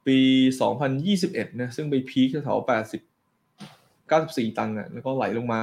[0.06, 0.18] ปี
[0.90, 2.58] 2021 นะ ซึ่งไปพีคแถว
[3.38, 5.60] 80 94 ตังค์อะแล้วก็ไหลลงมา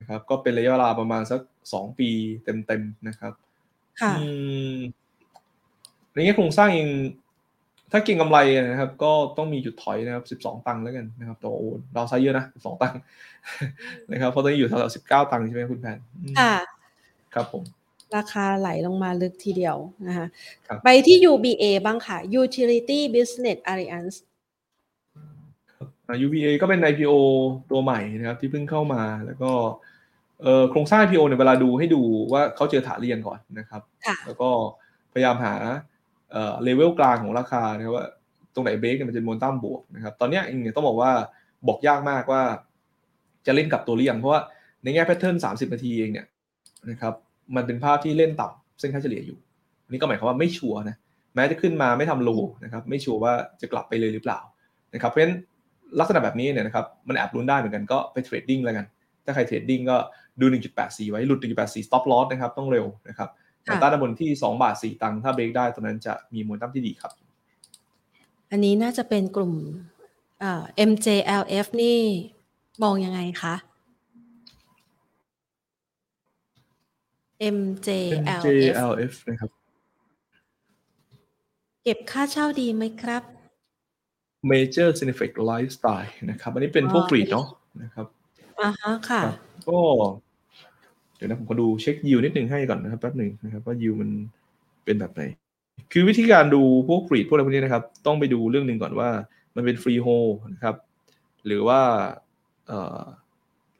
[0.00, 1.40] นะครับ ก็เป็นระยะเวลาประมาณสัก
[1.70, 2.08] 2 ปี
[2.44, 3.32] เต็มๆนะครับ
[4.00, 4.26] ค่ะอื
[4.74, 4.76] ม
[6.12, 6.88] ในแง่โครงสร้างเอง
[7.92, 13.00] ถ้าเก่งกำไรนะครับ ก็ต้องมีจุดถอยนะครับ 12 ตังค์แล้วกันนะครับแต่ว่าโอ้ดาวไซด์เยอะนะ 12 ตังค์
[14.10, 16.34] นะครับเพราะตอนนี้อยู่แถวๆ19 ตังค์ใช่ไหมคุณแพนอืม
[17.34, 17.62] ค่ะครับผม
[18.16, 19.76] ราคาไหลลงมาลึกทีเดียว
[20.08, 20.26] นะคะ
[20.66, 24.16] ครับไปที่ UBA บ้างค่ะ Utility Business Alliance
[26.08, 27.12] อ่า UVA ก็เป็น IPO
[27.70, 29.52] ตัวใหม่นะครับที่เพิ่งเข้ามาแล้วก็
[30.42, 34.48] เอ่อโครงสร้าง IPO เนี่ยเวลาดูให้ดูว่าเขาเจอฐานเรียนก่อนนะครับค่ะแล้วก็
[35.12, 35.54] พยายามหา
[36.32, 38.06] เอ่อเลเวลกลางของราคานะครับว่า
[38.54, 41.12] ตรงไหนเบรกมันจะโมนตัมบวกนะครับ ตอนนี้เองเนี่ยต้องบอกว่า
[41.68, 42.42] บอกยากมากว่า
[43.46, 44.40] จะเล่นกับตัวเรียงเพราะว่า
[44.82, 46.26] ในแง่แพทเทิร์น30นาทีเองเนี่ย
[46.90, 47.14] นะครับ
[47.56, 49.38] มันเป็นภาพที่เล่นต่ำเส้นค่าเฉลี่ยอยู่
[49.84, 50.96] อันนี้ก็หมายความว่าไม่ชัวร์นะ
[51.34, 52.30] แม้จะขึ้นมาไม่ทำโล
[52.64, 54.40] นะครับไม่ชัวร์ว่าจะกลับไปเลยหรือเปล่า
[54.94, 55.36] นะครับเพราะฉะนั้น
[56.00, 58.86] ลักษณะแบบนี้เนี่ยนะครับมันแอบลุ้นได้เหมือนกันก็ไป trading แล้วกัน
[59.24, 59.96] ถ้าใคร trading ก็
[60.40, 60.44] ดู
[60.78, 63.28] 1.84 ไว้หลุด 1.84 stop loss นะครับต้องเร็วนะครับ
[63.62, 67.12] แนวต้านด้านบนที่ 2 บาท 4 ตังค์ถ้าเบรกได้ตรงนั้นจะมีมูลตั้มที่ดีครับ
[68.50, 69.54] อันนี้น่าจะเป็นกลุ่ม
[70.40, 71.98] เอ่อ MJLF นี่
[72.82, 73.54] มองยังไงคะ
[77.56, 79.50] MJLF JLF นะครับ
[81.84, 83.22] เก็บค่าเช่าดีไหมครับ
[84.50, 87.46] Major Cineplex Lifestyle นะครับ อันนี้เป็นพวกอ๋อ REIT เนาะ
[87.82, 88.06] นะครับ
[88.60, 89.36] อ่าฮะค่ะครับ
[89.68, 89.78] ก็
[91.16, 94.10] เดี๋ยวนะผมก็ดูเช็คยิวนิดนึงให้ก่อนนะครับแป๊บหนึ่งนะครับ ว่ายิวมัน
[94.84, 95.22] เป็นแบบไหน
[95.92, 99.10] คือวิธีการดูพวก REIT พวกอะไรพวกนี้นะครับ ต้องไปดูเรื่องหนึ่งก่อนว่า
[99.56, 100.06] มันเป็น freehold
[100.54, 100.74] นะครับ
[101.46, 101.80] หรือว่า
[102.68, 103.02] เอ่อ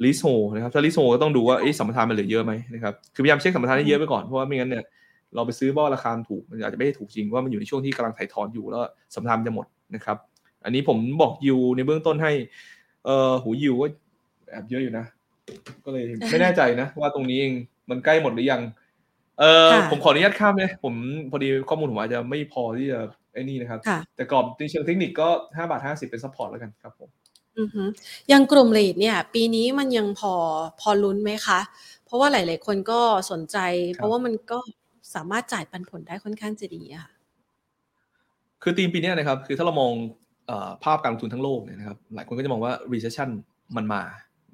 [0.04, 4.84] leasehold นะครับถ้า leasehold ก็ต้องดูว่าเอ๊ะสัมปทานมันเหลือเยอะไหมนะครับคือพยายามเช็คสัมปทานให้เยอะไปก่อนเพราะว่าไม่งั้นเนี่ย
[5.34, 8.80] เราไปซื้อมาราคาถูกมันอาจจะไม่ได้ถูกจริงเพราะว่ามันอยู่ในช่วงที่กำลังถ่ายถอนอยู่แล้ว
[9.14, 10.16] สัมปทานมันจะหมดนะครับ
[10.64, 12.32] อันนี้ผมบอกยิวในเบื้องต้นให้
[13.04, 13.86] เอ่อหูยิวก็
[14.50, 15.04] แอบเยอะอยู่นะ
[15.84, 17.52] ก็เลยไม่แน่ใจนะ ว่าตรงนี้เอง
[17.90, 18.62] มันใกล้หมดหรือยัง
[19.40, 20.94] เออค่ะผมขออนุญาตข้ามเลยผม
[21.30, 23.00] พอดีข้อมูลผมอาจจะไม่พอที่จะ
[23.32, 27.08] ไอ้นี่นะครับค่ะแต่กรอบในเชิงเทคนิคก็ห้าบาทห้าสิบเป็น support แล้วกันครับผม
[27.58, 27.82] อือฮึ
[28.32, 30.34] ยังกลุ่ม REIT เนี่ย ปีนี้มันยังพอ
[30.80, 31.60] พอลุ้นไหมคะ
[32.04, 33.00] เพราะว่าหลาย ๆ คนก็
[33.30, 33.58] สนใจ
[33.94, 34.58] เพราะว่ามันก็
[35.14, 37.12] สามารถจ่ายปันผลได้ค่อนข้างจะดีอะค่ะ
[38.62, 39.92] คือธีมปีเนี้ยนะครับ คือถ้าเรามอง
[40.46, 43.28] เอ่อ ภาพการลงทุนทั้งโลกเนี่ยนะครับ หลายคนก็จะมองว่า recession
[43.76, 44.02] มันมา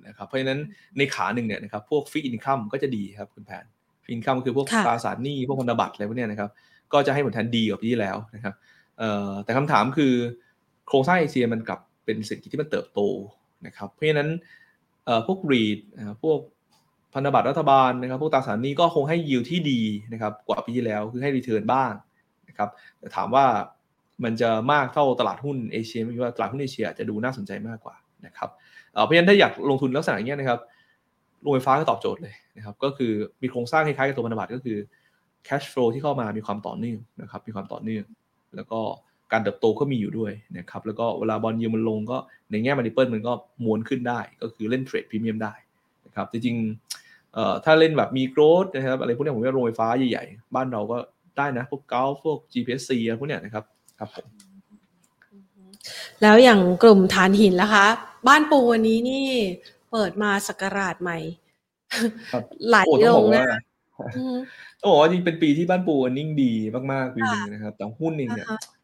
[0.06, 0.60] นะครับ เพราะฉะนั้น
[0.98, 3.64] ในขาหนึ่งเนี่ยนะครับ พวก fixed income ก็จะดีครับคุณแผน
[4.04, 6.50] fixed income คือพวกค่ะ ตราสารหนี้ พวกพันธบัตร อะไรพวกเนี้ยนะครับ
[6.92, 8.54] ก็จะให้ผลตอบแทนดีกว่าปีที่แล้วนะครับ
[8.98, 10.12] เอ่อ แต่คำถามคือ
[10.88, 11.80] โครงสร้างเอเชียมันกลับ
[12.10, 13.00] เป็นเศรษฐกิจที่มันเติบโต
[13.66, 14.30] นะครับ เพราะฉะนั้น
[15.26, 15.78] พวกรีด
[16.22, 16.38] พวก
[17.14, 19.80] พันธบัตรรัฐบาลนะครับ พวกตราสารหนี้ก็คงให้ยิวที่ดี
[20.12, 21.92] นะครับ กว่าปีที่แล้วคือให้รีเทิร์นบ้าง
[22.48, 23.46] นะครับแต่ถามว่า
[24.24, 27.94] มันจะมากเท่าตลาดหุ้นเอเชียไม่ว่าตลาดหุ้นเอเชียจะดูน่าสนใจมากกว่า
[28.26, 28.50] นะครับ
[28.92, 30.60] เอ่อเพราะฉะนั้นถ้าอยากลงทุนลักษณะอย่างเงี้ยนะครับ
[31.42, 34.78] โรงไฟฟ้าก็ตอบโจทย์เลยนะครับ ก็คือมีโครงสร้างคล้ายๆกับตัวพันธบัตรก็คือ
[35.46, 38.04] cash flow ที่เข้ามามีความต่อเนื่องนะครับ มีความต่อเนื่อง
[38.56, 38.80] แล้วก็
[39.32, 42.18] การเติบโตก็มีอยู่ด้วยนะครับแล้วก็เวลาบอลยูมันลงก็
[42.50, 43.32] ในแง่มันดิเปิลมันก็
[43.64, 45.54] ม้วนขึ้นได้ ก็คือเล่นเทรดพรีเมียมได้
[46.06, 50.96] นะครับจริงๆเอ่อถ้าเล่นแบบมีโกรดนะครับอะไรพวกเนี้ยผมว่าโรงไฟฟ้าใหญ่ๆ บ้านเราก็
[51.36, 53.64] ได้นะพวกเกาพวก GPSC อะไรพวกเนี้ยนะครับ
[53.98, 54.26] ครับผม
[56.22, 57.86] แล้วอย่างกลุ่มฐานหินล่ะคะ
[58.28, 59.26] บ้านปูวันนี้นี่
[59.90, 61.18] เปิดมาสักราชใหม่
[62.32, 63.58] ครับไหลโอ้ลต้องบงอกนะว่า
[64.16, 64.36] อืม
[64.80, 66.52] ต้องบอกว่าจริงเป็นปีที่บ้านปู earning ดี
[66.92, 68.79] มากๆปีหนึงนะครับแต่หุ้นเองเนี่ยอ่าฮะ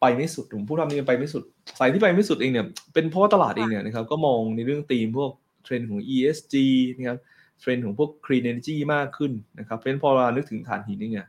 [0.00, 1.42] ไปไม่สุดผมพูดคำนี้ไปไม่สุด
[1.78, 5.30] สายที่ไปไม่สุดเองเนี่ยเป็นเพราะว่าตลาดเองเนี่ยนะครับก็มองในเรื่องธีมพวก
[5.64, 6.54] เทรนด์ของ ESG
[6.96, 7.18] นะครับ
[7.60, 11.26] เทรนด์ของพวก Clean Energy มากขึ้นนะครับเพราะฉะนั้นพอเรานึกถึงถ่านหินเนี่ย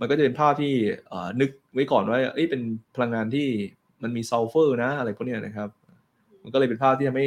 [0.00, 0.72] มันก็จะเป็นภาพที่
[1.40, 2.62] นึกไว้ก่อนว่าเอ้ยเป็น
[2.94, 3.46] พลังงานที่
[4.02, 5.68] มันมีซัลเฟอร์นะอะไรพวกนี้นะครับ
[6.42, 7.26] มันก็เลยเป็นภาพที่ทำให้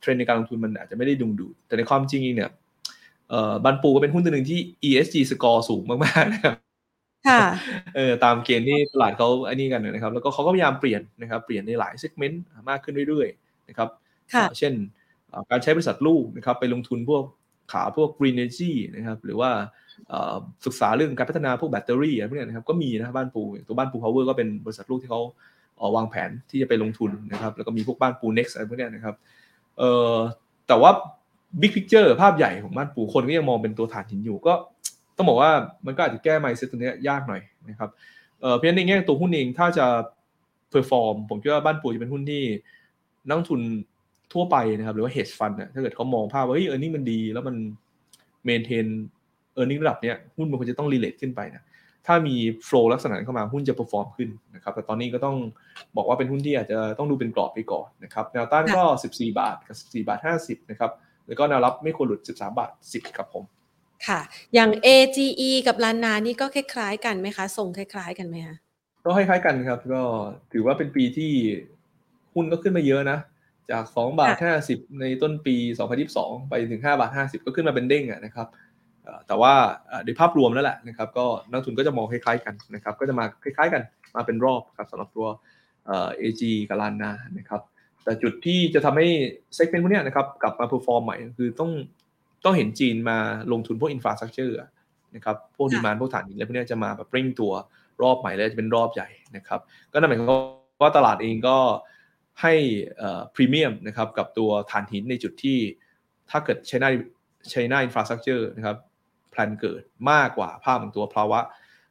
[0.00, 2.50] เทรนด์ในการลงทุนมันอาจจะไม่ได้ดึงดูดแต่ในความจริงเองเนี่ย
[3.64, 4.58] บ้านปูก็เป็นหุ้นตัวหนึ่งที่
[4.88, 6.56] ESG score สูงมากๆนะครับ
[7.96, 13.88] เออตามเกณฑ์ที่ตลาดเขาไอ้นี่กันนะครับ แล้วก็เขาก็พยายามเปลี่ยนนะครับ เปลี่ยนในหลาย segment มากขึ้นเรื่อยๆนะครับ
[14.34, 14.72] ค่ะเอ่อเช่น
[15.28, 17.22] เอ่อการใช้บริษัทลูกนะครับ ไปลงทุนพวก
[17.72, 19.50] ขาพวก green energy นะครับ หรือว่า
[20.08, 20.34] เอ่อ
[20.66, 25.20] ศึกษาเรื่องการพัฒนาพวกแบตเตอรี่อะไรพวกเนี้ยนะครับ ก็มีนะครับบ้านปูตัวบ้านปู power ก็เป็นบริษัทลูกที่เขา
[25.76, 29.14] เอ่อวางแผนที่จะไปลงทุนนะครับ แล้วก็มีพวกบ้านปู next อะไรพวกเนี้ยนะครับ
[29.78, 30.14] เอ่อ
[30.68, 30.90] แต่ว่า
[31.60, 34.54] big picture ภาพใหญ่ของบ้านปูคนก็ยังมองเป็นตัวฐานหินอยู่ก็
[35.16, 35.50] ต้องบอกว่า
[35.86, 37.90] มันก็อาจจะแก้ mindset ตัวเนี้ยยากหน่อยนะครับ
[38.40, 39.86] เอ่อเพราะฉะนั้นในแง่ตัวหุ้นเองถ้าจะ
[40.72, 42.42] perform ผมคิดว่าบ้านปูจะเป็นหุ้นที่
[43.26, 43.60] นักลงทุน
[44.32, 47.56] ทั่วไปนะครับหรือว่า hedge fund น่ะถ้าเกิดเขามองภาพว่าเฮ้ย earning มันดี แล้วมัน
[48.48, 48.86] maintain
[49.56, 51.62] earning ระดับเนี้ยหุ้นมันควรจะต้อง relate ขึ้นไปนะ
[52.06, 52.36] ถ้ามี
[52.68, 55.36] flow ลักษณะนั้นเข้ามาหุ้นจะ perform ขึ้นนะครับแต่ตอนนี้ก็ต้อง
[55.96, 60.90] บอกว่าเป็นหุ้นที่อาจจะต้องดูเป็นกรอบไปก่อนนะครับแนวต้านก็ 14 บาทกับ 14 บาท 50 นะครับ
[61.26, 63.44] แล้วก็แนวรับไม่ควรหลุด 13 บาท 10 ครับผม
[64.06, 64.20] ค่ะ
[64.54, 68.56] อย่าง AGE กับลานานี่ก็คล้ายๆ กันไหมคะทรงคล้าย ๆ กันไหมคะ
[69.04, 70.02] ก็คล้ายๆกันครับ ก็
[70.52, 71.32] ถือว่าเป็นปีที่
[72.34, 73.18] หุ้นก็ขึ้นมาเยอะนะ
[73.70, 74.36] จาก2บาท
[74.68, 75.54] 50 ในต้นปี
[76.02, 78.46] 2022 ไปถึง5บาท50 ก็ขึ้นมาเป็นเด้งอะนะครับ
[79.02, 79.52] เอ่อแต่ว่า
[79.88, 83.82] เอ่อโดยภาพรวมแล้วแหละนะครับ ก็นักลงทุนก็จะมองคล้ายๆกันนะครับ ก็จะมาคล้ายๆกัน
[84.16, 85.26] มาเป็นรอบครับสำหรับตัว
[85.86, 87.60] เอ่อ AG กับลานนานะครับ
[88.04, 89.06] แต่จุดที่จะทำให้
[89.54, 91.70] segment พวกเนี้ยนะครับกลับมา perform ใหม่ คือต้อง
[92.44, 93.18] ต้องเห็นจีนมา
[93.52, 94.56] ลงทุนพวก infrastructure
[95.14, 97.52] นะครับพวกค่ะ demand พวกถ่านหินอะไรพวกเนี้ยจะมาแบบเร่งตัว
[98.02, 99.60] รอบใหม่แล้วจะเป็นรอบใหญ่นะครับ
[99.92, 100.28] ก็นั่นหมายความ
[100.82, 101.58] ว่าตลาดเองก็
[102.42, 102.54] ให้
[103.34, 105.58] พรีเมียมนะครับกับตัวถ่านหินในจุดที่
[106.30, 106.86] ถ้าเกิดใช้ใน
[107.50, 108.76] ใช้ในอินฟราสตรักเจอร์นะครับ
[109.30, 111.40] แพลนเกิดมากกว่าภาพของตัวภาวะ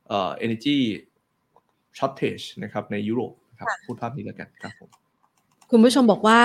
[0.08, 0.80] เอ่อ energy
[1.98, 5.03] shortage นะครับในยุโรปครับพูดภาพนี้แล้วกันครับผม
[5.76, 6.42] คุณผู้ชมบอกว่า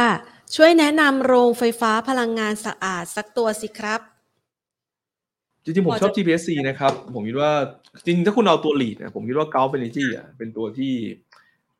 [0.56, 4.00] ช่วยแนะนำโรงไฟฟ้าพลังงานสะอาดสักตัวสิครับ
[5.64, 7.50] จริงๆ ผมพอชอบจะ GPSC นะครับ ผมคิดว่า
[8.04, 10.92] จริงๆถ้าคุณเอาตัว lead นะผมคิดว่า Gulf Energy อะเป็นตัวที่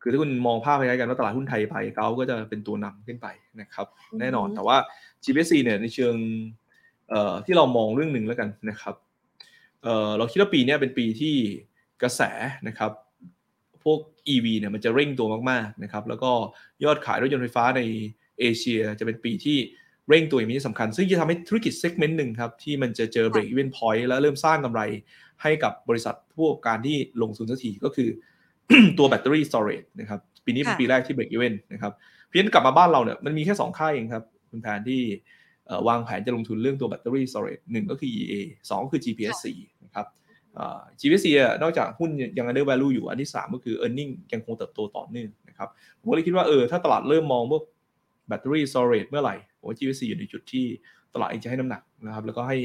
[0.01, 3.27] คือถ้าคุณมองภาพไปกันว่าตลาดหุ้นไทยไป Gulf ก็จะเป็นตัวนำขึ้นไป
[3.61, 3.87] นะครับ
[4.19, 4.77] แน่นอนแต่ว่า
[5.23, 6.15] GPSC เนี่ยในเชิง
[7.09, 8.95] เอ่อที่เรามองเรื่องหนึ่งแล้วกันนะครับ
[9.83, 11.35] เอ่อเราคิดว่าปีเนี้ยเป็นปีที่
[12.01, 12.21] กระแส
[12.67, 12.91] นะครับ
[13.83, 13.99] พวก
[14.33, 16.31] EV เนี่ยมันจะเร่งตัวมากๆนะครับแล้วก็
[16.83, 17.81] ยอดขายรถยนต์ไฟฟ้าใน
[18.39, 19.57] เอเชียจะเป็นปีที่
[20.09, 24.81] เร่งตัวอย่างนี้สำคัญ ซึ่งจะทำให้ธุรกิจเซกเมนต์หนึ่งครับ ที่มันจะเจอ break even point แล้วเริ่มสร้างกำไร
[25.43, 28.09] ให้กับบริษัทผู้ประกอบการที่ลงทุนสักทีก็คือ
[28.97, 31.93] ตัวแบตเตอรี่ storage นะครับ ปีนี้เป็นค่ะปีแรกที่ break even นะครับ
[32.29, 35.01] เพียงกลับมาบ้านเราเนี่ยมันมีแค่สองค่ายเองครับ คุณแพนที่
[35.67, 38.33] เอ่อวางแผนจะลงทุนเรื่องตัวแบตเตอรี่ storage หนึ่งก็คือ EA
[38.69, 39.45] สองก็คือ GPSC
[39.85, 40.05] นะครับ
[40.99, 41.25] g p c
[41.61, 45.69] นอกจากหุ้นยัง under value อยู่อันที่ 3 ก็คือ earning ยังคงเติบโตต่อเนื่องนะครับ
[45.99, 47.63] ผมก็เลยคิดว่าเออถ้าตลาดเริ่มมองพวก
[48.27, 50.65] แบตเตอรี่ storage เมื่อไหร่ผมว่า g p c อยู่ในจุดที่
[51.13, 52.57] ตลาดเองจะให้น้ำหนักนะครับแล้วก็ให้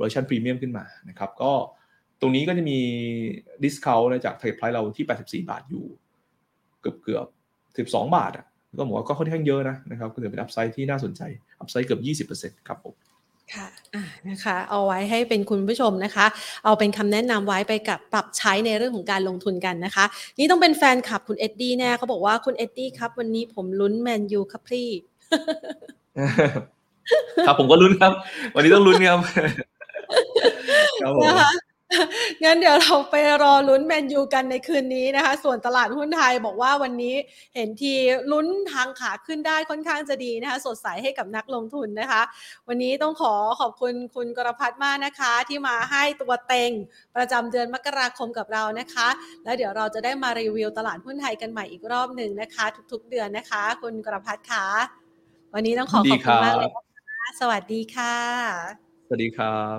[0.00, 1.52] version premium ขึ้นมานะครับก็
[2.20, 2.78] ตรงนี้ก็จะมี
[3.62, 5.84] discount นะจาก target price เราที่ 84 บาทอยู่
[6.80, 7.26] เกือบเกือบ
[7.76, 7.82] สิ
[8.16, 8.46] บบาทอะ
[8.78, 11.22] ก็บอกว่าก็ค่อนข้างเยอะนะนะครับก็ถือเป็น upside ที่น่าสนใจ
[11.60, 12.94] upside เกือบยี่สิบเปอร์เซ็นต์ครับผม
[13.54, 16.26] ค่ะอ่านะคะ เอาไว้ให้เป็นคุณผู้ชมนะคะ
[16.64, 20.04] เอาเป็นคำแนะนำไว้ไปกับปรับใช้ในเรื่องของการลงทุนกันนะคะ
[20.38, 24.88] นี่ต้องเป็นแฟนคลับคุณเอ็ดดี้แน่เขาบอกว่าคุณเอ็ดดี้ครับวันนี้ผมลุ้นแมนยูครับพี่
[27.46, 28.12] ครับผมก็ลุ้นครับ
[28.54, 29.18] วันนี้ต้องลุ้นครับ
[31.02, 31.50] ครับผมนะคะ
[32.44, 37.14] งั้นเดี๋ยวเราไปรอลุ้นแมนยูกันในคืนนี้นะคะ ส่วนตลาดหุ้นไทยบอกว่าวันนี้
[37.54, 37.94] เห็นที
[38.32, 42.22] ลุ้นทางขาขึ้นได้ค่อนข้างจะดีนะคะ สดใสให้กับนักลงทุนนะคะ
[42.68, 46.70] วันนี้ต้องขอขอบคุณคุณกรพัฒน์มากนะคะ ที่มาให้ตัวเต็ง
[47.16, 49.08] ประจำเดือนมกราคมกับเรานะคะ
[49.44, 54.66] แล้วเดี๋ยวเราจะได้มารีวิวตลาดหุ้นไทยกันใหม่อีกรอบหนึ่งนะคะ ทุกๆเดือนนะคะ คุณกรพัฒน์คะ
[55.54, 58.14] วันนี้ต้องขอขอบคุณมากเลยนะคะสวัสดีค่ะ
[59.06, 59.78] สวัสดีครับ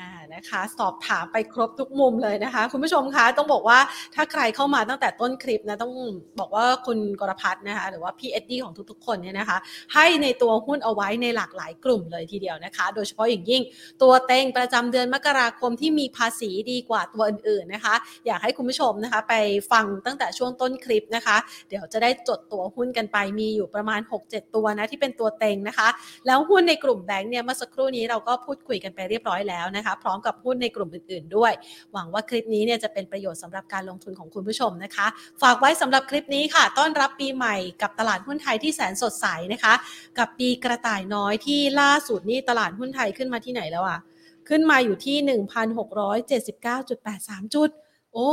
[0.00, 3.78] อ่านะคะ สอบถามไปครบทุกมุมเลยนะคะ คุณผู้ชมคะต้องบอกว่า
[4.14, 5.94] ถ้าใครเข้ามาตั้งแต่ต้นคลิปนะต้อง
[6.40, 9.58] บอกว่าคุณกรพัฒน์นะคะ หรือว่าพี่เอ็ดดี้ของทุกๆ คนเนี่ยนะคะ
[9.94, 13.62] ให้ในตัวหุ้นเอาไว้ในหลากหลายกลุ่มเลยทีเดียวนะคะ โดยเฉพาะอย่างยิ่ง
[14.02, 17.94] ตัวเต็งประจำเดือนมกราคมที่มีภาษีดีกว่าตัวอื่นๆนะคะ
[18.26, 19.34] อยากให้คุณผู้ชมนะคะไป
[19.72, 21.36] ฟังตั้งแต่ช่วงต้นคลิปนะคะ
[21.68, 25.88] เดี๋ยวจะได้จดตัวหุ้นกันไปมีอยู่ประมาณ 6-7 ตัวนะที่เป็นตัวเต็งนะคะ
[26.26, 31.52] แล้วหุ้นในกลุ่มแบงค์เนี่ยเมื่อสักครู่นี้เราก็พูดคุยกันไปเรียบร้อยแล้วนะคะพร้อมกับหุ้นในกลุ่มอื่น ๆ ด้วย
[31.92, 35.06] หวังว่าคลิปนี้เนี่ยจะเป็นประโยชน์สำหรับการลงทุนของคุณผู้ชมนะคะ
[35.42, 39.74] ฝากไว้สำหรับคลิปนี้ค่ะ ต้อนรับปีใหม่กับตลาดหุ้นไทยที่แสนสดใสนะคะ
[40.18, 44.00] กับปีกระต่ายน้อยที่ล่าสุดนี่ตลาดหุ้นไทยขึ้นมาที่ไหนแล้วอะ
[44.48, 47.70] ขึ้นมาอยู่ที่ 1,679.83 จุด
[48.12, 48.28] โอ้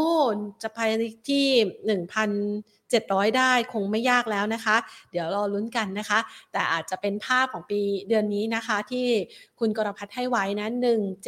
[0.62, 0.80] จะไป
[1.30, 1.46] ที่
[2.94, 4.78] 700 ได้คงไม่ยากแล้วนะคะ
[5.12, 6.20] เดี๋ยวรอลุ้นกันนะคะ
[6.54, 9.08] แต่อาจจะเป็นภาพของปีเดือนนี้นะคะ ที่
[9.60, 10.68] คุณกรพัฒน์ให้ไว้นะ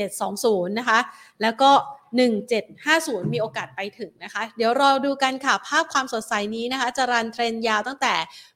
[0.09, 0.99] 1720 นะคะ
[1.41, 1.71] แล้วก็
[2.71, 8.13] 1750 มีโอกาสไปถึงนะคะ เดี๋ยวรอดูกันค่ะ ภาพความสดใสนี้นะคะ จะรันเทรนยาวตั้งแต่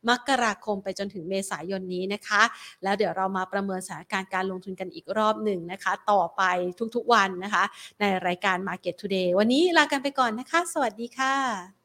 [0.10, 2.42] มกราคมไปจนถึงเมษายนนี้นะคะ
[2.84, 6.44] แล้วเดี๋ยวเรามาประเมินสถานการณ์การลงทุนกันอีกรอบหนึ่งนะคะ ต่อไป
[6.96, 7.64] ทุกๆวันนะคะ
[8.00, 11.79] ในรายการ Market Today วันนี้ลากันไปก่อนนะคะ สวัสดีค่ะ